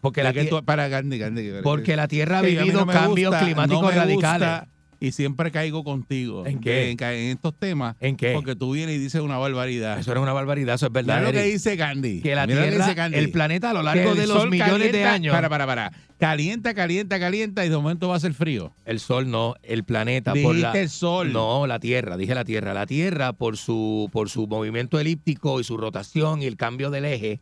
[0.00, 2.92] Porque la, Es que tie- tú- para Gandhi, Gandhi, porque la Tierra ha vivido no
[2.92, 4.48] cambios gusta, climáticos no radicales.
[4.48, 4.66] gusta
[5.02, 6.46] y siempre caigo contigo.
[6.46, 6.90] ¿En qué?
[6.90, 6.98] En,
[7.30, 7.96] estos temas.
[8.00, 8.32] ¿En qué?
[8.34, 9.98] Porque tú vienes y dices una barbaridad.
[9.98, 11.18] Eso era una barbaridad, eso es verdad.
[11.20, 12.20] Mira lo que dice Gandhi.
[12.20, 13.18] que la Mira Tierra, dice Gandhi.
[13.18, 15.34] el planeta a lo largo de los millones de años.
[15.34, 15.92] Para, para, para.
[16.18, 18.72] Calienta, calienta, calienta y de momento va a ser frío.
[18.84, 21.32] El sol no, el planeta por Dijiste la el sol.
[21.32, 22.74] No, la Tierra, dije la Tierra.
[22.74, 27.06] La Tierra por su por su movimiento elíptico y su rotación y el cambio del
[27.06, 27.40] eje,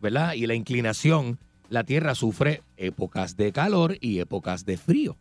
[0.00, 0.34] ¿verdad?
[0.34, 1.38] Y la inclinación,
[1.72, 5.16] la Tierra sufre épocas de calor y épocas de frío.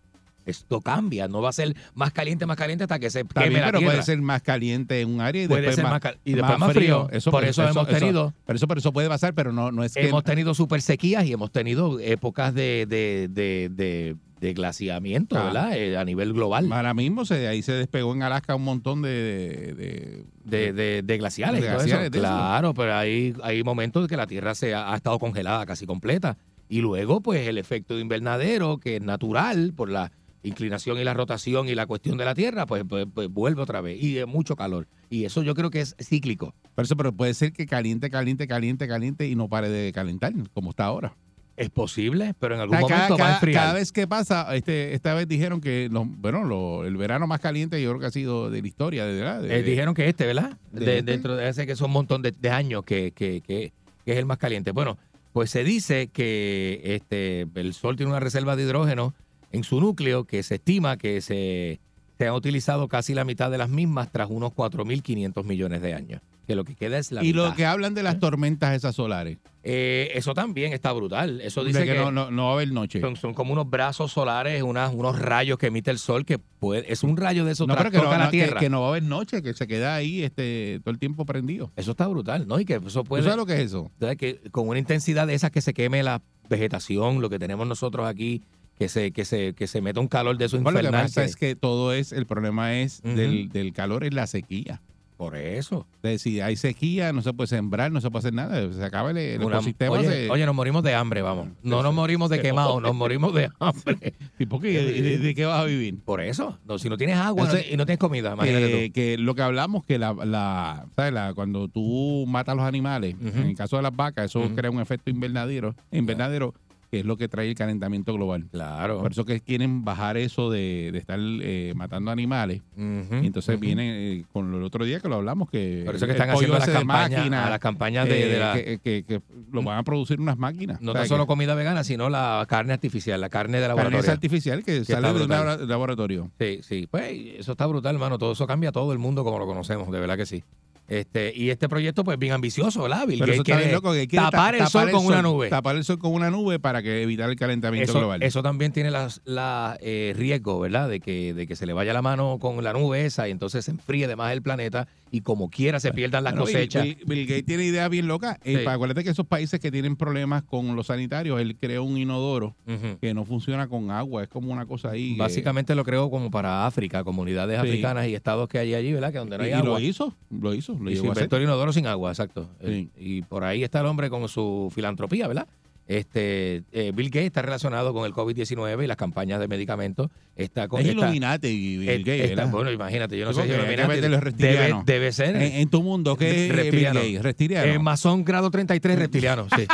[0.45, 3.67] Esto cambia, no va a ser más caliente, más caliente hasta que se queme la
[3.67, 3.93] pero Tierra.
[3.93, 6.73] puede ser más caliente en un área y Puede después ser más, y después más
[6.73, 7.07] frío.
[7.29, 10.07] Por eso hemos tenido- Pero eso, pero eso puede pasar, pero no, no es que.
[10.09, 15.45] hemos tenido super sequías y hemos tenido épocas de, de, de, de, de glaciamiento, Ah.
[15.45, 15.77] ¿verdad?
[15.77, 16.69] Eh, a nivel global.
[16.73, 21.17] Ahora mismo se, ahí se despegó en Alaska un montón de, de- de, de- de
[21.17, 21.63] glaciales.
[21.63, 22.19] Eso.
[22.19, 26.37] Claro, pero hay, hay momentos que la Tierra se ha, ha estado congelada casi completa.
[26.67, 30.11] Y luego, pues, el efecto de invernadero, que es natural por la
[30.43, 33.79] inclinación y la rotación y la cuestión de la Tierra, pues, pues, pues vuelve otra
[33.81, 34.01] vez.
[34.01, 34.87] Y de mucho calor.
[35.09, 36.55] Y eso yo creo que es cíclico.
[36.73, 40.33] Por eso, pero puede ser que caliente, caliente, caliente, caliente y no pare de calentar,
[40.53, 41.13] como está ahora.
[41.61, 43.61] Es posible, pero en O algún cada, momento va a cada- enfriar.
[43.63, 47.81] cada vez que pasa, este, esta vez dijeron que bueno, lo- el verano más caliente
[47.81, 49.41] yo creo que ha sido de la historia, de verdad.
[49.41, 50.57] de- Eh, dijeron que este, ¿verdad?
[50.71, 51.11] de De- este.
[51.11, 53.71] Dentro de ese que son un montón de, de años que, que- que-
[54.05, 54.71] que es el más caliente.
[54.71, 54.97] Bueno,
[55.33, 59.13] pues se dice que este el Sol tiene una reserva de hidrógeno
[59.51, 61.79] en su núcleo que se estima que se,
[62.17, 66.21] se han utilizado casi la mitad de las mismas tras unos 4.500 millones de años.
[66.51, 69.37] Que lo que queda es la y lo que hablan de las tormentas esas solares,
[69.63, 71.39] Eh, eso también está brutal.
[71.41, 72.99] Eso de dice que, que, no, no, no va a haber noche.
[72.99, 76.91] son, son como unos brazos solares, unas, unos rayos que emite el Sol que puede,
[76.91, 78.59] es un rayo de esos No, pero que no, la no, Tierra.
[78.59, 81.71] que no va a haber noche, que se queda ahí este, todo el tiempo prendido.
[81.75, 82.59] Eso está brutal, ¿no?
[82.59, 83.23] Y que eso ¿Tú puede...
[83.23, 83.91] sabes lo que es eso?
[84.17, 88.07] que con una intensidad de esas que se queme la vegetación, lo que tenemos nosotros
[88.07, 88.41] aquí,
[88.77, 91.05] que se, que se, que se meta un calor de eso Bueno, lo que infernal.
[91.05, 94.81] pasa es que todo es, el problema es del, del calor es la sequía.
[95.21, 95.85] Por eso.
[95.97, 98.73] Es decir, si hay sequía, no se puede sembrar, no se puede hacer nada.
[98.73, 99.91] Se acaba el, el Una- ecosistema.
[99.99, 101.49] oye, se- oye, nos morimos de hambre, vamos.
[101.61, 102.87] No nos morimos de se quemado, jode.
[102.87, 104.15] nos morimos de hambre.
[104.39, 104.69] ¿Y por qué?
[104.83, 105.99] ¿De, de- de qué vas a vivir?
[106.03, 106.57] Por eso.
[106.65, 108.93] No, si no tienes agua Entonces, no- y no tienes comida, imagínate que, tú.
[108.93, 111.13] que lo que hablamos, que la, la, ¿sabes?
[111.13, 114.71] La- cuando tú matas a los animales, en el caso de las vacas, eso crea
[114.71, 116.55] un efecto invernadero, invernadero
[116.91, 118.49] que es lo que trae el calentamiento global.
[118.51, 118.99] Claro.
[118.99, 122.61] Por eso que quieren bajar eso de, de estar eh, matando animales.
[122.77, 123.61] Y entonces ujú.
[123.61, 126.59] vienen eh, con el otro día que lo hablamos, que Por eso que están haciendo
[126.59, 129.21] las campañas, máquina, a las campañas de, de eh, la- que, que- que
[129.53, 130.81] lo van a producir unas máquinas.
[130.81, 133.67] no O sea, tan solo que- comida vegana, sino la carne artificial, la carne de
[133.67, 134.11] carne laboratorio.
[134.11, 136.29] artificial que, está sale de un laboratorio.
[136.39, 136.87] Sí, sí.
[136.91, 138.17] Pues eso está brutal, hermano.
[138.17, 140.43] Todo eso cambia todo el mundo como lo conocemos, de verdad que sí.
[140.91, 143.07] Este, y este proyecto, pues, bien ambicioso, ¿verdad?
[143.07, 145.47] Bill Pero eso está bien loco, que quiere tapar ta- el sol con una nube.
[145.47, 148.21] Tapar el sol con una nube para que evitar el calentamiento Eso, global.
[148.21, 150.89] eso también tiene las- la, eh, riesgo, ¿verdad?
[150.89, 153.63] De que, de que se le vaya la mano con la nube esa y entonces
[153.63, 156.83] se enfríe de más el planeta y como quiera se pierdan las Bueno, cosechas.
[156.83, 158.37] Bill, Bill Gates tiene ideas bien locas.
[158.43, 158.63] Eh, Sí.
[158.63, 162.55] para acuérdate que esos países que tienen problemas con los sanitarios, él creó un inodoro
[163.01, 164.23] que no funciona con agua.
[164.23, 165.13] Es como una cosa ahí.
[165.13, 167.67] que- Básicamente lo creo como para África, comunidades Sí.
[167.67, 169.11] africanas y estados que hay allí, ¿verdad?
[169.11, 169.69] Que donde no y, hay y agua.
[169.69, 171.05] lo hizo, lo hizo, lo Y hacer.
[171.05, 172.49] inventó el inodoro sin agua, exacto.
[172.61, 175.47] Eh, Y por ahí está el hombre con su filantropía, ¿verdad?
[175.91, 180.09] Este, eh, Bill Gates está relacionado con el COVID-19 y las campañas de medicamentos.
[180.37, 183.49] Está con Es está- Illuminati y Bill eh, Gates, bueno, imagínate, yo no sé si
[183.49, 183.99] Illuminati
[184.37, 185.35] debe, debe ser.
[185.35, 186.99] En, en tu mundo, ¿qué es Bill reptiliano.
[187.01, 187.21] Gates?
[187.21, 187.73] Reptiliano.
[187.73, 189.63] Eh, masón grado 33 reptiliano, sí.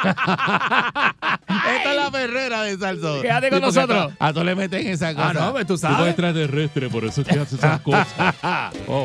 [0.00, 3.20] Esta es la perrera de Salsón.
[3.20, 4.12] Quédate con nosotros.
[4.18, 5.28] A, tú le meten esa cosa.
[5.28, 5.96] Ah, no, tú sabes.
[5.98, 8.06] Tipo extraterrestre, por eso es que hace esas cosas.
[8.88, 9.04] Oh.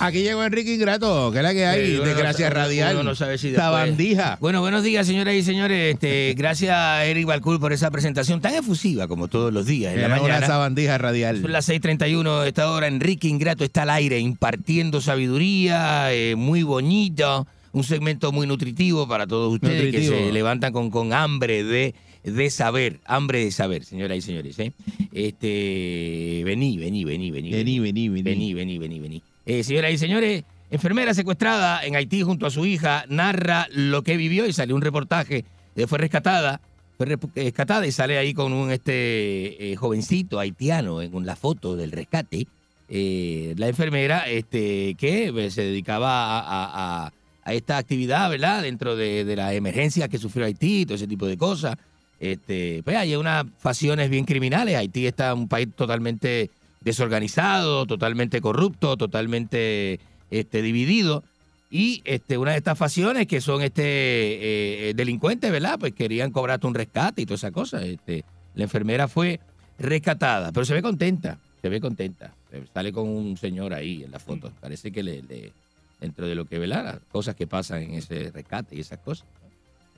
[0.00, 2.94] Aquí llegó Enrique Ingrato, que es la que hay, Sí, no desgracia radial.
[2.94, 4.38] uno no sabe si Esta después- bandija.
[4.40, 5.94] Bueno, buenos días, señoras y señores.
[5.94, 10.02] Este, gracias a Eric Balcour por esa presentación tan efusiva como todos los días en
[10.02, 10.46] la una mañana.
[10.46, 11.42] sabandija radial.
[11.42, 12.86] Son las 6:31 de esta hora.
[12.86, 17.46] Enrique Ingrato está al aire impartiendo sabiduría, eh, muy bonito.
[17.72, 20.14] Un segmento muy nutritivo para todos ustedes Nutritivo.
[20.14, 21.94] que se levantan con, con hambre de,
[22.24, 23.00] de saber.
[23.04, 24.58] Hambre de saber, señoras y señores.
[24.60, 24.72] ¿eh?
[25.12, 27.50] Este, vení, vení, vení, vení.
[27.50, 28.22] Vení, vení, vení.
[28.22, 29.22] Vení, vení, vení, vení.
[29.48, 34.18] Eh, señoras y señores, enfermera secuestrada en Haití junto a su hija narra lo que
[34.18, 35.46] vivió y salió un reportaje.
[35.74, 36.60] Eh, fue rescatada,
[36.98, 41.92] fue rescatada y sale ahí con un este eh, jovencito haitiano en la foto del
[41.92, 42.46] rescate.
[42.90, 47.12] Eh, la enfermera este, que eh, se dedicaba a, a- a-
[47.44, 48.60] a esta actividad, ¿verdad?
[48.62, 51.76] Dentro de, de las emergencias que sufrió Haití, todo ese tipo de cosas.
[52.20, 54.76] Este, pues hay unas facciones bien criminales.
[54.76, 56.50] Haití está un país totalmente
[56.80, 60.00] desorganizado, totalmente corrupto, totalmente
[60.30, 61.24] este, dividido.
[61.70, 65.78] Y este, una de estas facciones que son este eh, eh, delincuentes, ¿verdad?
[65.78, 67.82] Pues querían cobrarte un rescate y toda esa cosa.
[67.82, 68.24] Este,
[68.54, 69.38] la enfermera fue
[69.78, 72.32] rescatada, pero se ve contenta, se ve contenta.
[72.72, 74.50] Sale con un señor ahí en la foto.
[74.60, 75.52] Parece que le, le-
[76.00, 76.84] dentro de lo que, ¿verdad?
[76.84, 79.26] Las cosas que pasan en ese rescate y esas cosas.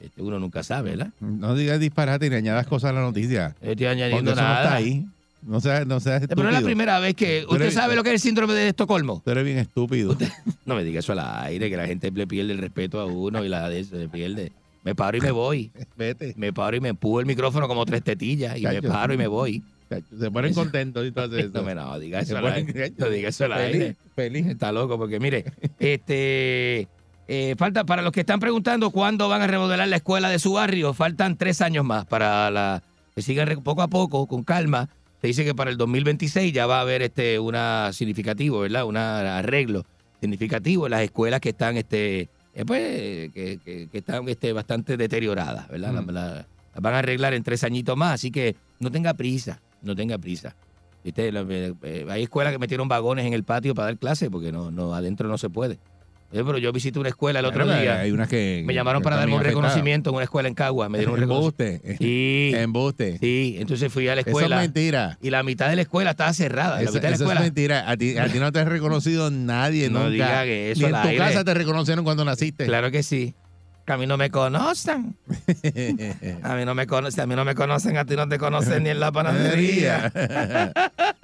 [0.01, 1.11] Este, uno nunca sabe, ¿verdad?
[1.21, 3.55] No digas disparate y ni añadas cosas a la noticia.
[3.63, 5.07] No estoy añadiendo Porque eso no está ahí.
[5.43, 6.67] No seas, no seas Pero no es la estúpido.
[6.67, 7.47] primera vez que.
[7.49, 9.23] ¿Usted sabe lo que es el síndrome de Estocolmo?
[9.25, 10.17] Tú eres bien estúpido.
[10.67, 13.45] No me diga eso al aire, que la gente le pierde el respeto a uno
[13.45, 14.53] y la de eso, le pierde.
[14.85, 15.73] Me paro y me voy.
[15.97, 16.35] Vete.
[16.37, 19.27] Me paro y me empujo el micrófono como tres tetillas y me paro y me
[19.27, 19.63] voy.
[20.19, 21.51] Se ponen contentos y todo eso.
[21.55, 22.93] No me no, diga eso Se al aire.
[22.97, 23.97] No diga eso al Feliz, aire.
[24.15, 24.47] Feliz.
[24.47, 25.45] Está loco porque mire,
[25.81, 26.87] este
[27.27, 30.53] eh, falta para los que están preguntando cuándo van a remodelar la escuela de su
[30.53, 32.83] barrio, faltan tres años más para la
[33.15, 34.89] que sigan poco a poco, con calma.
[35.21, 38.85] Se dice que para el 2026 ya va a haber este una significativo, ¿verdad?
[38.87, 39.85] Un arreglo
[40.21, 44.97] significativo en las escuelas que están este eh, pues que, que- que están este bastante
[44.97, 45.93] deterioradas, ¿verdad?
[45.93, 49.61] La- la- las van a arreglar en tres añitos más, así que no tenga prisa,
[49.83, 50.55] no tenga prisa.
[51.03, 51.29] ¿Viste?
[51.29, 54.71] Eh, eh, hay escuelas que metieron vagones en el patio para dar clases porque no,
[54.71, 55.79] no adentro no se puede.
[56.33, 58.01] Eh, pero yo visité una escuela el otro Claro, día.
[58.01, 58.63] Hay unas que.
[58.65, 60.89] Me llamaron para darme un reconocimiento en una escuela en Cagua.
[60.89, 61.65] Me dieron un reconocimiento.
[61.87, 61.97] Embuste.
[61.99, 62.53] Sí.
[62.57, 63.19] Embuste.
[63.19, 64.57] Sí, entonces fui a la Eso escuela.
[64.57, 65.19] es mentira.
[65.21, 66.77] Y la mitad de la escuela estaba cerrada.
[66.77, 67.41] La Eso, mitad de la eso escuela.
[67.41, 67.91] es mentira.
[67.91, 70.11] A ti, a ti no te ha reconocido nadie No nunca.
[70.13, 71.19] diga que eso Ni en tu aire.
[71.19, 72.65] casa te reconocieron cuando naciste.
[72.67, 73.35] Claro que sí.
[73.87, 75.17] Que a mí no me conocen.
[76.45, 78.85] A mí no me conocen, a mí no me conocen, a ti no te conocen
[78.85, 80.13] ni en la panadería.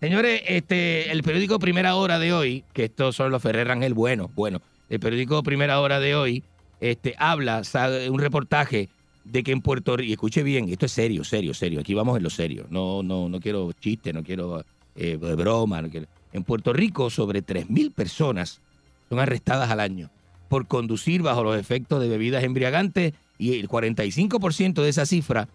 [0.00, 4.30] Señores, este, el periódico Primera Hora de hoy, que estos son los Ferrer Rangel bueno,
[4.34, 6.44] bueno, el periódico Primera Hora de hoy,
[6.80, 8.88] este, habla, sabe, un reportaje
[9.24, 12.16] de que en Puerto Rico, y escuche bien, esto es serio, serio, serio, aquí vamos
[12.16, 16.44] en lo serio, no, no, no quiero chiste, no quiero eh, broma, no quiero- en
[16.44, 18.60] Puerto Rico sobre 3.000 personas
[19.08, 20.10] son arrestadas al año
[20.48, 25.48] por conducir bajo los efectos de bebidas embriagantes y el 45% de esa cifra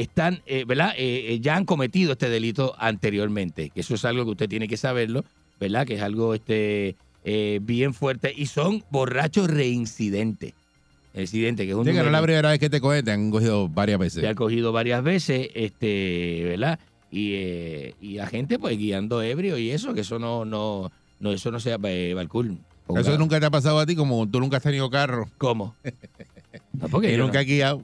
[0.00, 0.92] están, eh, ¿verdad?
[0.96, 4.68] Eh, eh, ya han cometido este delito anteriormente, que eso es algo que usted tiene
[4.68, 5.24] que saberlo,
[5.60, 5.86] ¿verdad?
[5.86, 10.52] Que es algo este eh, bien fuerte y son borrachos reincidentes.
[11.14, 13.10] Reincidentes, que es un Sí, que no es la primera vez que te cogen, te
[13.10, 14.20] han cogido varias veces.
[14.20, 16.78] se ha cogido varias veces, este, ¿verdad?
[17.10, 17.34] Y,
[18.00, 21.58] y la gente pues guiando ebrio y eso, que eso no, no, no eso no
[21.60, 22.58] sea Balcool.
[22.96, 25.28] Eso nunca te ha pasado a ti, como tú nunca has tenido carro.
[25.38, 25.74] ¿Cómo?
[26.72, 27.82] No, porque y yo nunca no- has guiado.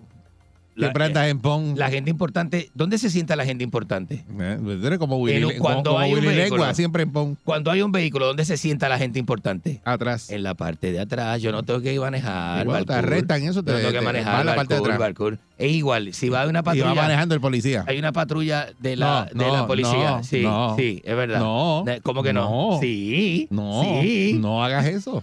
[0.75, 1.75] La- Siempre andas en PON.
[1.77, 4.25] La gente importante, ¿dónde se sienta la gente importante?
[4.41, 6.43] Eh, como Willy, En como- cuando como hay un vehículo.
[6.63, 7.37] Lengua, siempre en PON.
[7.45, 9.81] Cuando hay un vehículo, ¿dónde se sienta la gente importante?
[9.85, 10.31] Atrás.
[10.31, 11.43] En la parte de atrás.
[11.43, 12.63] Yo no tengo que manejar.
[12.65, 14.37] Igual, te arrestan, eso te- no tengo que manejar.
[14.41, 15.13] a la parte de atrás.
[15.59, 16.13] Es igual.
[16.15, 16.87] Si va a una Y patrulla.
[16.89, 17.85] va manejando el policía.
[17.87, 20.23] Hay una patrulla de la, No, de la policía.
[20.23, 20.45] sí,
[20.77, 21.39] sí, es verdad.
[21.39, 21.85] No.
[22.03, 22.43] ¿Cómo que no?
[22.73, 22.79] No.
[22.81, 23.47] Sí.
[23.51, 24.37] No, Sí.
[24.41, 25.23] no hagas eso.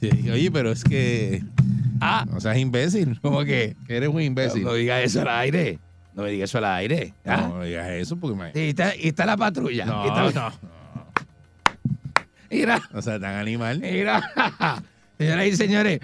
[0.00, 1.42] Sí, oye, pero es que.
[2.00, 3.18] Ah, O sea, es imbécil.
[3.22, 3.76] ¿cómo que?
[3.88, 4.62] Eres un imbécil.
[4.62, 5.78] No, no diga eso al aire.
[6.14, 7.14] No me diga eso al aire.
[7.24, 7.48] ¿ah?
[7.48, 8.50] No digas eso porque me.
[8.60, 9.86] Y, está, y está la patrulla.
[9.86, 10.72] No, está- no.
[12.50, 13.78] Mira, O sea, tan animal.
[13.80, 14.22] mira.
[15.18, 16.00] Señoras y señores.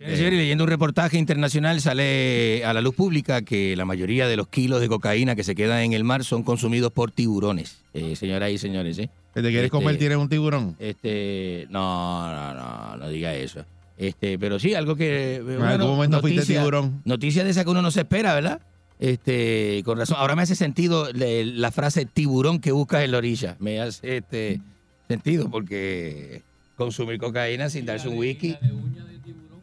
[0.00, 4.36] Y señores, leyendo un reportaje internacional sale a la luz pública que la mayoría de
[4.36, 7.78] los kilos de cocaína que se quedan en el mar son consumidos por tiburones.
[7.94, 9.10] Eh, señoras y señores, ¿eh?
[9.34, 10.76] Te quieres Este- comer, tienes un tiburón.
[10.78, 13.64] Este, no, no, no, no diga eso.
[13.96, 15.36] Este, pero sí, algo que.
[15.36, 17.02] En algún momento fuiste tiburón.
[17.04, 18.60] Noticia de esa que uno no se espera, ¿verdad?
[19.00, 20.16] Este, con razón.
[20.20, 23.56] Ahora me hace sentido le- la frase tiburón que buscas en la orilla.
[23.58, 24.60] Me hace este
[25.08, 26.42] sentido porque
[26.76, 28.56] consumir cocaína sin darse un whisky.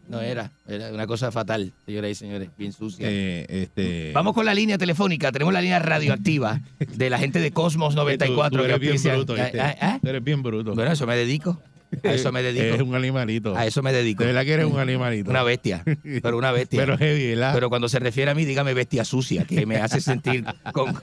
[0.07, 3.07] No era, era una cosa fatal, señoras y señores, bien sucia.
[3.09, 7.51] Eh, este, Vamos con la línea telefónica, tenemos la línea radioactiva de la gente de
[7.51, 9.35] Cosmos 94 Tú, tú eres que bien bruto.
[9.37, 9.99] Ah, ah, ah.
[10.01, 10.75] Tú eres bien bruto.
[10.75, 11.59] Bueno, a eso me dedico.
[12.03, 12.75] A eso me dedico.
[12.75, 13.55] Es un animalito.
[13.55, 14.21] A eso me dedico.
[14.23, 15.29] De verdad que eres un animalito.
[15.31, 15.83] Una bestia.
[16.21, 16.79] Pero una bestia.
[16.85, 17.53] Pero heavy, ¿verdad?
[17.53, 20.93] Pero cuando se refiere a mí, dígame bestia sucia, que me hace sentir con.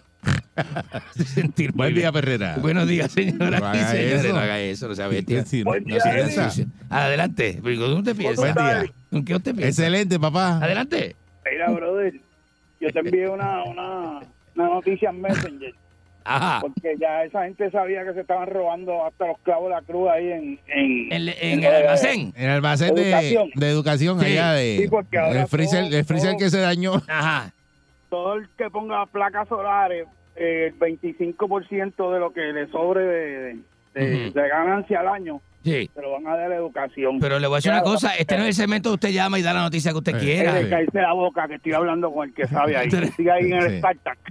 [1.25, 2.03] sentir Buen bien.
[2.03, 2.57] día, Perrera.
[2.61, 4.25] Buenos días, señoras No y haga señores.
[4.25, 4.35] eso.
[4.35, 5.45] No haga eso, no sea bestia.
[5.45, 6.51] Sí, No no sea piensa.
[6.51, 6.67] sucia.
[6.91, 7.59] Adelante.
[7.63, 8.41] ¿Cómo usted piensa?
[8.43, 8.93] Buen día.
[9.11, 9.69] ¿Con qué usted piensa?
[9.83, 10.59] Excelente, papá.
[10.59, 11.17] Adelante.
[11.51, 12.15] Mira, brother,
[12.81, 14.21] yo te envié una, una,
[14.55, 15.75] una noticia en Messenger.
[16.25, 16.61] Ajá.
[16.61, 20.09] Porque ya esa gente sabía que se estaban robando hasta los clavos de la cruz
[20.09, 20.61] ahí en...
[20.69, 22.33] En, En, en el almacén.
[22.37, 23.51] En el almacén de Educación.
[23.57, 24.27] de educación Sí.
[24.27, 24.79] allá de.
[24.83, 27.03] Sí, porque ahora el freezer, todo- el freezer todo- que se dañó.
[27.09, 27.53] Ajá.
[28.09, 33.57] Todo el que ponga placas solares, el 25% de lo que le sobre de,
[33.95, 34.33] de, Ujú.
[34.41, 35.89] de ganancia al año, Sí.
[35.95, 37.21] se lo van a dar la educación.
[37.21, 39.39] Pero le voy a decir una cosa, este no es el segmento que usted llama
[39.39, 40.53] y da la noticia que usted Eh, quiera.
[40.55, 42.89] Mire, cállese la boca que estoy hablando con el que sabe ahí.
[42.91, 43.81] Pero- Siga ahí en el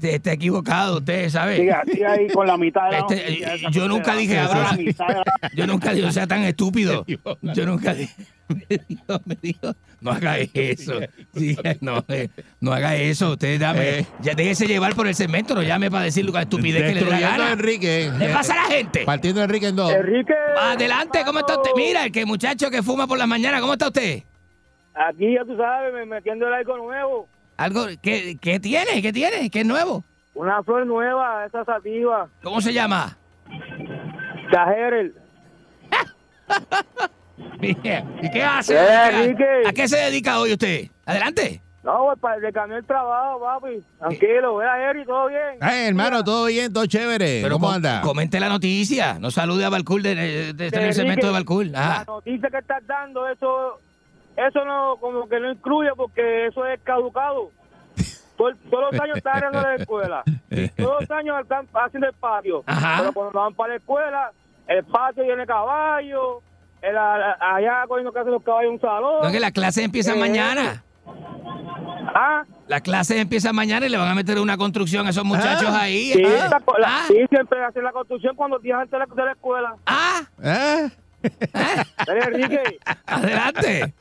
[0.01, 0.09] Sí.
[0.09, 1.55] está equivocado, usted sabe.
[1.57, 5.07] Siga, siga ahí con la mitad de la Este, yo nunca dije, la la- mitad
[5.07, 5.23] de la-
[5.55, 7.05] Yo nunca digo, sea tan estúpido.
[7.55, 8.13] Yo nunca dije,
[8.55, 10.99] me dijo, me dijo, no haga eso.
[11.33, 12.29] Sí, no, eh,
[12.59, 13.31] no haga eso.
[13.31, 14.05] Usted dame, Eh.
[14.21, 17.05] ya déjese llevar por el segmento, no llame para decir la estupidez que le dé
[17.05, 17.51] la Destruyendo a gana.
[17.53, 18.11] Enrique.
[18.17, 19.03] ¿Le pasa a la gente?
[19.05, 19.91] Partiendo a Enrique en dos.
[19.93, 20.33] Enrique.
[20.59, 21.71] Adelante, ¿cómo está usted?
[21.75, 24.23] Mira, el que muchacho que fuma por las mañanas, ¿cómo está usted?
[24.93, 27.27] Aquí ya tú sabes, me metiendo el algo nuevo.
[27.57, 29.01] Algo, ¿qué, qué tiene?
[29.01, 29.49] ¿Qué tiene?
[29.49, 30.03] ¿Qué es nuevo?
[30.33, 32.27] Una flor nueva, esa sativa.
[32.43, 33.17] ¿Cómo se llama?
[34.51, 35.13] Cajerel.
[37.61, 38.73] ¿Y qué hace?
[38.75, 39.45] Eh, ¿A qué- Enrique.
[39.67, 40.87] ¿A qué se dedica hoy usted?
[41.05, 41.61] Adelante.
[41.83, 43.81] No, pues para le cambié el trabajo, papi.
[43.97, 45.57] Tranquilo, ve a Eri, todo bien.
[45.61, 47.39] Ay, hermano, todo bien, todo chévere.
[47.41, 48.01] Pero ¿Cómo com- anda?
[48.01, 49.17] Comente la noticia.
[49.19, 51.71] No salude a Balcool de, de, de- en el segmento de Balcool.
[51.71, 53.79] La noticia que estás dando, eso
[54.37, 57.49] eso no, como que no incluye porque eso es caducado.
[58.37, 60.23] Todo- todos los años están arreglando la escuela.
[60.77, 62.63] Todos los años están haciendo el patio.
[62.67, 62.97] Ajá.
[62.99, 64.31] Pero cuando van para la escuela,
[64.67, 66.43] el patio tiene caballo.
[66.81, 69.21] El, allá cuando que hacen los caballos un salón.
[69.23, 70.83] No que las clases empiezan Eh, mañana.
[72.13, 75.69] Ah, Las clases empiezan mañana y le van a meter una construcción a esos muchachos
[75.69, 76.11] ahí.
[76.13, 79.05] sí, Ah, la- la- ah, sí, siempre hacen la construcción cuando días antes de la,
[79.05, 79.75] de la escuela.
[79.85, 80.89] ah, ¿Eh?
[82.05, 82.63] Dale, Enrique,
[83.05, 83.93] adelante.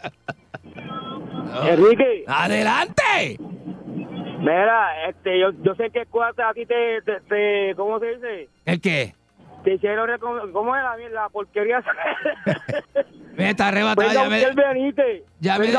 [1.69, 2.25] Enrique.
[2.27, 3.39] Adelante.
[4.39, 8.49] Mira, este, yo, yo sé que escuela a ti te, te, te- ¿cómo se dice?
[8.65, 9.15] ¿El qué?
[9.65, 11.83] Recom- ¿cómo es la, la porquería?
[13.37, 14.13] Me está arrebatado.
[14.13, 14.41] Llame,
[15.41, 15.71] llame,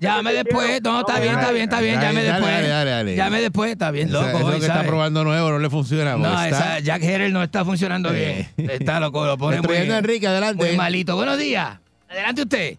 [0.00, 0.82] llame después.
[0.82, 2.00] No, está bien, está bien, está bien.
[2.00, 2.50] Llame después.
[2.50, 3.14] dale, dale, dale.
[3.16, 3.70] Llame después.
[3.72, 4.26] Está bien loco.
[4.26, 6.16] eso que está probando nuevo no le funciona.
[6.16, 8.48] No, esa Jack Herrell no está funcionando bien.
[8.56, 10.64] Está loco, lo pone muy, Enrique, adelante.
[10.66, 11.14] muy malito.
[11.16, 11.78] Buenos días.
[12.08, 12.78] Adelante usted.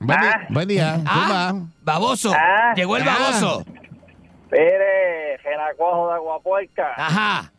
[0.00, 0.46] Buen día.
[0.48, 1.00] Buen día.
[1.06, 2.32] Ah, baboso.
[2.34, 2.72] Ah.
[2.74, 3.16] Llegó el Ah.
[3.18, 3.64] baboso.
[4.50, 6.92] Mire, Genacojo de Aguapuerca.
[6.96, 7.52] Ajá.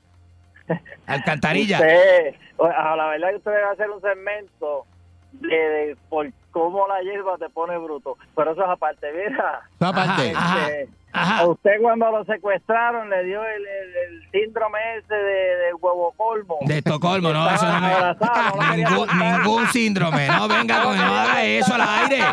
[1.07, 1.77] Alcantarilla.
[1.77, 4.85] Usted, a la verdad que usted debe hacer un segmento
[5.33, 8.17] de, de por cómo la hierba te pone bruto.
[8.35, 9.61] Pero eso es aparte, mira.
[9.75, 10.33] Eso aparte.
[10.35, 11.37] Ajá, Este, ajá.
[11.39, 16.13] A usted cuando lo secuestraron le dio el, el- el síndrome ese de, de huevo
[16.17, 16.57] colmo.
[16.61, 17.87] De Estocolmo, no, eso no me...
[17.93, 22.23] Abrazado, no Ningún, ningún síndrome, no venga con, no haga eso al aire.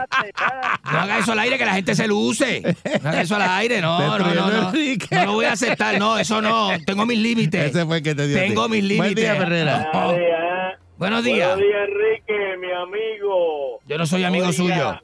[0.93, 2.63] No haga eso al aire que la gente se luce.
[3.03, 4.73] No haga eso al aire, no, no, no, no.
[4.73, 6.71] No lo voy a aceptar, no, eso no.
[6.87, 7.75] Tengo mis límites.
[7.75, 8.39] Ese fue el que te dio.
[8.39, 8.99] Tengo mis límites.
[8.99, 9.91] Buen día, Ferrera.
[9.93, 10.11] No.
[10.15, 11.51] Ah, Buenos días.
[11.59, 13.81] Enrique, mi amigo.
[13.87, 15.01] Yo no soy amigo Oiga, suyo.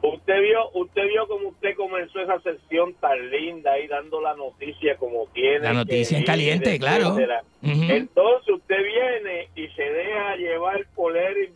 [0.00, 4.96] Usted vio, usted vio como usted comenzó esa sesión tan linda ahí dando la noticia
[4.96, 5.58] como tiene.
[5.60, 7.16] La noticia en ir, caliente, claro.
[7.62, 11.52] Entonces usted viene y se deja llevar por Eric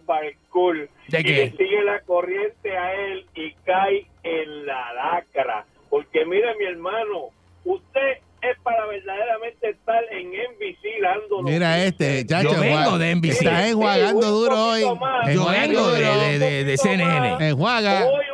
[1.08, 1.30] ¿De y qué?
[1.30, 5.64] le sigue la corriente a él y cae en la lacra.
[5.88, 7.28] Porque mire mi hermano,
[7.64, 12.54] usted es para verdaderamente estar en NBC dando Mira este, chacho.
[12.54, 13.30] Yo vengo de NBC.
[13.30, 14.98] Estás enjuagando Sí, duro hoy.
[14.98, 15.34] más.
[15.34, 17.48] Yo vengo de, de, de, de CNN.
[17.48, 18.06] Enjuaga.
[18.06, 18.24] Hoy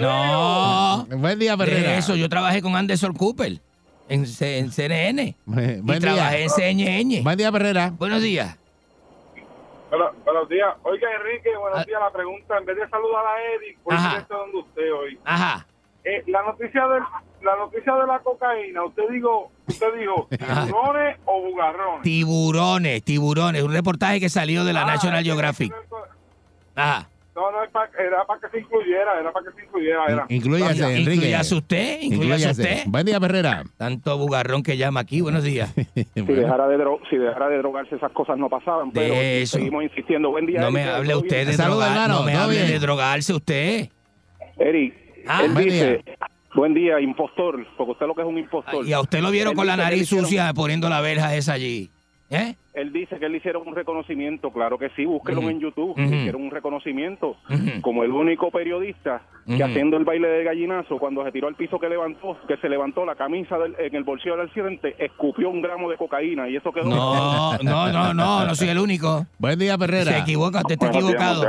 [0.00, 1.06] No.
[1.10, 1.90] Buen día, Ferrera.
[1.92, 3.60] De eso, yo trabajé con Anderson Cooper
[4.08, 5.36] en, C- en CNN.
[5.46, 6.44] Buen Y buen trabajé día.
[6.44, 7.20] en CNN.
[7.22, 7.90] Buen día, Ferrera.
[7.90, 8.56] Buenos días.
[9.90, 10.68] Bueno, buenos días.
[10.84, 11.84] Oiga, Enrique, buenos Ah.
[11.84, 12.00] días.
[12.00, 15.18] La pregunta, en vez de saludar a Eric, ¿por qué está donde usted hoy?
[15.24, 15.66] Ajá.
[16.04, 17.00] Eh, la noticia de
[17.42, 20.64] la noticia de la cocaína, usted dijo, usted dijo, Ajá.
[20.66, 22.02] tiburones o bugarrones.
[22.02, 23.62] Tiburones, tiburones.
[23.62, 25.74] Un reportaje que salió de la Ah, National Geographic.
[26.74, 27.09] Ajá.
[27.34, 30.04] No, no, era para que se incluyera, era para que se incluyera.
[30.08, 30.26] Era.
[30.28, 31.12] Incluyase, Enrique.
[31.14, 32.82] Incluyase usted, incluyase usted.
[32.86, 33.62] Buen día, Ferrera.
[33.76, 35.20] Tanto bugarrón que llama aquí.
[35.20, 35.72] Buenos días.
[36.14, 38.90] Si dejara, de dro- si dejara de drogarse, esas cosas no pasaban.
[38.90, 39.56] De pero eso.
[39.58, 40.30] seguimos insistiendo.
[40.30, 40.60] Buen día.
[40.60, 42.68] No me ¿todo hable usted de drogar, no me ¿todo hable bien?
[42.68, 43.88] de drogarse usted.
[44.58, 44.94] Eric,
[45.26, 46.04] Ah, él buen dice,
[46.54, 48.86] buen día, impostor, porque usted lo que es un impostor.
[48.86, 51.90] Y a usted lo vieron Él con la nariz sucia poniendo la verja esa allí.
[52.32, 52.54] ¿Eh?
[52.74, 55.50] Él dice que le hicieron un reconocimiento, claro que sí, búsquelo Ujú.
[55.50, 56.00] en YouTube, Ujú.
[56.00, 57.36] le hicieron un reconocimiento
[57.82, 61.80] como el único periodista que haciendo el baile de gallinazo, cuando se tiró al piso
[61.80, 65.60] que levantó, que se levantó la camisa del- en el bolsillo del accidente, escupió un
[65.60, 66.84] gramo de cocaína y eso quedó...
[66.84, 69.26] No, no, no, no, no soy el único.
[69.38, 70.18] Buen día, Se Ferrera.
[70.18, 71.42] equivoca, usted está equivocado.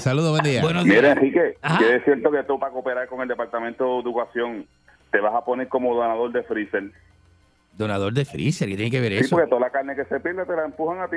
[0.00, 0.62] Saludos, buen día.
[0.62, 1.16] Buenos Mira, días.
[1.16, 1.78] Enrique, Ajá.
[1.78, 4.66] que es cierto que tú para cooperar con el Departamento de Educación
[5.12, 6.90] te vas a poner como donador de freezer.
[7.78, 9.30] Donador de freezer, ¿qué tiene que ver Sí, eso?
[9.36, 11.16] porque toda la carne que se pierde te la empujan a ti.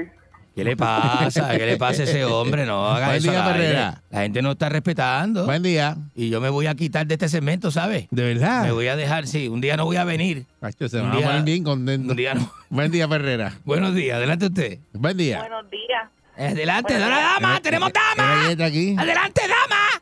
[0.56, 1.50] ¿Qué le pasa?
[1.58, 2.66] ¿Qué le pasa a ese hombre?
[2.66, 3.32] No haga Buen eso.
[3.32, 3.44] día.
[3.46, 4.02] Ferrera.
[4.10, 5.46] La gente no está respetando.
[5.46, 5.96] Buen día.
[6.14, 8.08] Y yo me voy a quitar de este segmento, ¿sabes?
[8.12, 8.64] De verdad.
[8.66, 9.48] Me voy a dejar, sí.
[9.48, 10.46] Un día no voy a venir.
[10.62, 12.12] Chacho, se Un día- poner bien contentos.
[12.12, 12.52] Un día no.
[12.70, 13.54] Buen día, Ferrera.
[13.64, 14.80] Buenos días, adelante usted.
[14.94, 15.40] Buen día.
[15.40, 16.04] Buenos días.
[16.38, 18.36] Adelante, dame dama, tenemos dama.
[18.42, 18.96] Mira, está aquí.
[19.00, 20.02] Adelante, dama.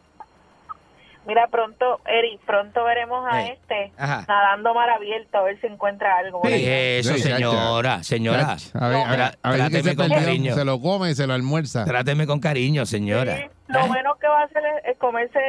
[1.40, 4.26] Mira, pronto, Eric, pronto veremos a Eh, este ajá.
[4.28, 6.42] nadando mar abierto a ver si encuentra algo.
[6.42, 6.66] por ahí.
[6.68, 8.58] Eso, Sí, señora, señora.
[8.74, 10.56] A ver, a ver, a ver si que se tráteme con cariño.
[10.56, 11.86] se lo come y se lo almuerza.
[11.86, 13.38] Tráteme con cariño, señora.
[13.38, 13.90] Sí, Lo ¿Eh?
[13.90, 15.40] menos que va a hacer es, es comerse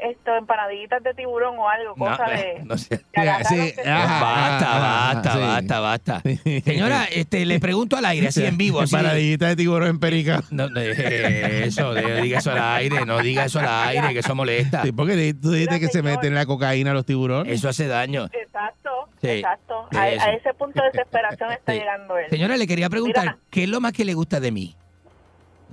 [0.00, 2.64] esto, empanadillas de tiburón o algo, cosa eh, de...
[2.64, 2.96] no sé.
[2.96, 4.20] de Sí, ajá.
[4.24, 5.38] Basta, ajá, basta, sí.
[5.38, 6.22] basta, basta.
[6.64, 8.94] Señora, este, le pregunto al aire, así en vivo, así.
[8.94, 10.42] Paradillita de tiburón en perica.
[10.50, 14.34] No, no, eh, eso, diga eso al aire, no diga eso al aire, que eso
[14.34, 14.82] molesta.
[14.82, 16.12] Sí, porque tú dices Mira, que se señor.
[16.12, 17.52] meten la cocaína a los tiburones.
[17.52, 18.30] Eso hace daño.
[18.32, 19.88] Exacto, Sí, exacto.
[19.94, 21.80] A, ese punto de desesperación está Sí.
[21.80, 22.30] llegando él.
[22.30, 23.38] Señora, le quería preguntar, Mira.
[23.50, 24.74] ¿qué es lo más que le gusta de mí?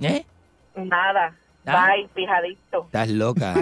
[0.02, 0.24] ¿Eh?
[0.74, 1.34] Nada.
[1.66, 2.84] Bye, pijadito.
[2.86, 3.54] Estás loca,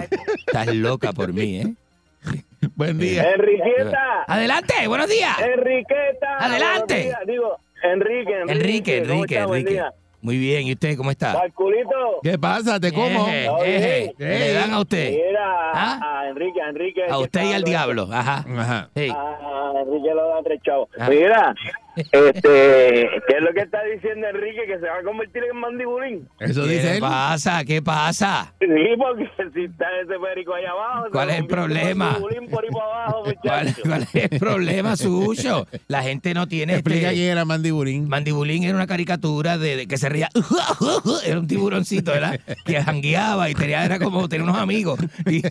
[0.45, 1.73] estás loca por mí, ¿eh?
[2.75, 3.31] Buen día.
[3.33, 5.37] Enriqueta, Adelante, buenos días.
[5.39, 6.37] Enriqueta.
[6.39, 7.03] Adelante.
[7.03, 7.19] días.
[7.25, 8.97] Digo, Enrique, Enrique.
[8.97, 9.93] Enrique, ¿cómo Enrique, está?
[10.21, 11.33] Muy bien, ¿y usted cómo está?
[11.33, 12.19] Calculito.
[12.23, 12.79] ¿Qué pasa?
[12.79, 13.27] ¿Te como?
[13.27, 15.11] Eje, Oye, eje, ¿qué le dan a usted?
[15.11, 15.99] Mira, ¿Ah?
[16.01, 17.01] a Enrique, a Enrique.
[17.09, 18.45] A usted y al diablo, ajá.
[18.57, 18.89] Ajá.
[18.95, 19.09] Sí.
[19.15, 20.89] A Enrique lo da tres chavos.
[21.09, 21.53] Mira,
[21.95, 24.65] este, ¿qué es lo que está diciendo Enrique?
[24.67, 26.29] Que se va a convertir en mandibulín.
[26.39, 26.99] Eso ¿Qué dice él.
[26.99, 27.63] pasa?
[27.65, 28.53] ¿Qué pasa?
[28.59, 28.67] Sí,
[28.97, 31.07] porque si está ese perico ahí abajo.
[31.11, 32.11] ¿Cuál es el problema?
[32.11, 33.81] mandibulín por ahí para abajo, ¿Cuál, muchacho.
[33.85, 35.67] cuál es el problema suyo?
[35.87, 37.15] La gente no tiene Explica este...
[37.15, 38.07] quién era Mandiburín.
[38.09, 40.29] Mandibulín era una caricatura de, de que se reía.
[41.25, 42.39] Era un tiburoncito, ¿verdad?
[42.65, 44.99] Que jangueaba y tenía, era como tener unos amigos.
[45.29, 45.41] Y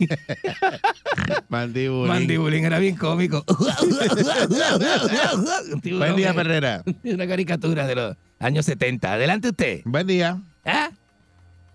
[1.49, 2.09] Mandibulín.
[2.09, 3.45] Mandibulín era bien cómico.
[5.73, 6.83] Un tiburón, Buen día, Ferrera.
[7.05, 9.13] Una caricatura de los años 70.
[9.13, 9.81] Adelante usted.
[9.85, 10.39] Buen día.
[10.65, 10.91] ¿Ah?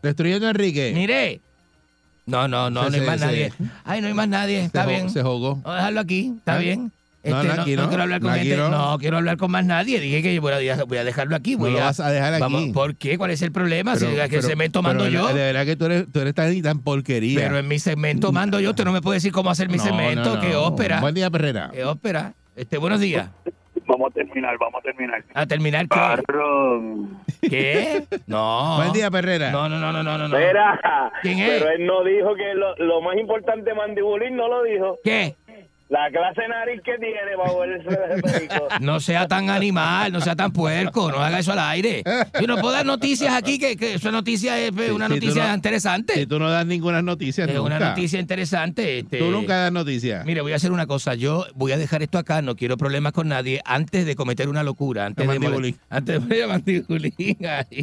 [0.02, 0.92] Destruyendo a Enrique.
[0.96, 1.42] Mire.
[2.26, 3.52] No, no, no, no hay más nadie.
[3.84, 4.64] Ay, no hay más nadie.
[4.64, 5.10] Está bien.
[5.10, 5.56] se jugó.
[5.56, 6.34] Vamos a dejarlo aquí.
[6.38, 6.92] Está bien.
[7.22, 8.98] No, Este, no, no, aquí no no, quiero hablar con gente, no.
[8.98, 10.00] quiero hablar con más nadie.
[10.00, 11.56] Dije que voy a, voy a dejarlo aquí.
[11.56, 12.42] Voy lo a, vas a dejar aquí.
[12.42, 13.18] Vamos, ¿Por qué?
[13.18, 13.98] ¿Cuál es el problema?
[13.98, 15.28] si es que el pero- pero mando yo.
[15.28, 17.38] De verdad que tú eres, tú eres tan, tan porquería.
[17.40, 18.70] Pero en mi segmento mando yo.
[18.70, 20.40] Usted no me puede decir cómo hacer mi segmento.
[20.40, 21.02] Qué ópera.
[21.02, 21.72] Buen día, Perrera.
[21.74, 22.36] Qué ópera.
[22.56, 23.30] Este, buenos días.
[24.40, 25.24] Vamos a terminar, vamos a terminar.
[25.34, 25.96] A terminar qué.
[25.96, 27.20] Cabrón.
[27.42, 28.04] ¿Qué?
[28.28, 28.78] No.
[28.78, 29.52] Buen día, Perrera.
[29.52, 30.38] No, no, no, no, no, no.
[31.22, 31.50] ¿Quién es?
[31.62, 34.98] pero él no dijo que lo, lo más importante mandibulín no lo dijo.
[35.04, 35.36] ¿Qué?
[35.90, 38.48] La clase de nariz que tiene para volverse.
[38.82, 42.04] No sea tan animal, no sea tan puerco, no haga eso al aire.
[42.40, 45.56] Yo no puedo dar noticias aquí, que, que esa noticia es una Si noticia no-
[45.56, 46.14] interesante.
[46.14, 47.62] Si tú no das ninguna noticia, es nunca.
[47.64, 49.00] una noticia interesante.
[49.00, 50.24] este, Tú nunca das noticias.
[50.26, 51.16] Mire, voy a hacer una cosa.
[51.16, 54.62] Yo voy a dejar esto acá, no quiero problemas con nadie, antes de cometer una
[54.62, 55.08] locura.
[55.08, 57.74] Antes de, antes de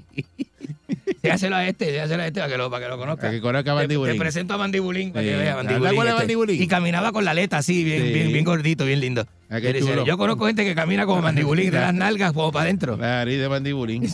[1.26, 3.20] Déjaselo a este, déjaselo a este para que lo, para que lo conozca.
[3.22, 4.14] Para que conozca a Mandibulín.
[4.14, 5.30] Te, presento a Mandibulín para Sí.
[5.30, 5.98] que vea ¿Te Mandibulín.
[6.02, 6.14] este.
[6.14, 6.62] Mandibulín?
[6.62, 8.12] Y caminaba con la aleta así, bien, Sí.
[8.12, 9.26] bien, bien gordito, bien lindo.
[9.48, 12.96] Ah, Yo conozco gente que camina como Mandibulín, de las nalgas como para adentro.
[12.96, 14.02] La nariz de mandibulín.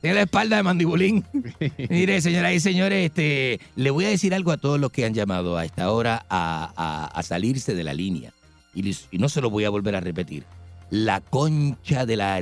[0.00, 1.24] Tiene la espalda de mandibulín.
[1.88, 5.14] Mire, señoras y señores, este, le voy a decir algo a todos los que han
[5.14, 8.32] llamado a esta hora a, a- a salirse de la línea.
[8.74, 10.44] Y, les- y no se lo voy a volver a repetir.
[10.90, 12.40] La concha de la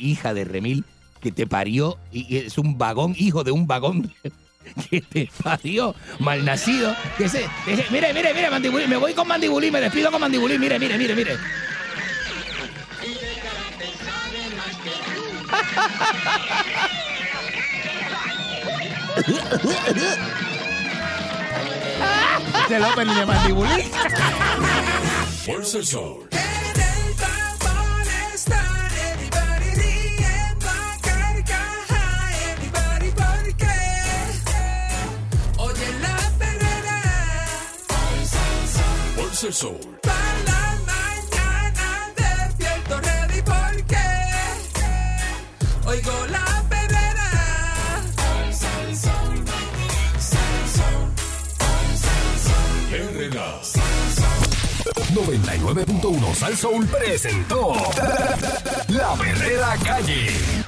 [0.00, 0.84] hija de Remil
[1.20, 4.12] que te parió y es un vagón, hijo de un vagón
[4.90, 6.94] que te parió, malnacido.
[7.18, 10.20] Que se, que se- mire, mire, mire, mandibulín, me voy con mandibulín, me despido con
[10.20, 11.36] mandibulín, mire, mire, mire, mire.
[22.62, 23.90] Este López de mandibulín.
[25.44, 26.28] Fuerza el sol.
[39.42, 39.52] El
[40.00, 43.98] para la mañana despierto ready porque
[45.84, 47.30] oigo la perrera.
[55.14, 57.74] 99.1 Sal Soul presentó
[58.88, 60.65] La Verdadera Calle.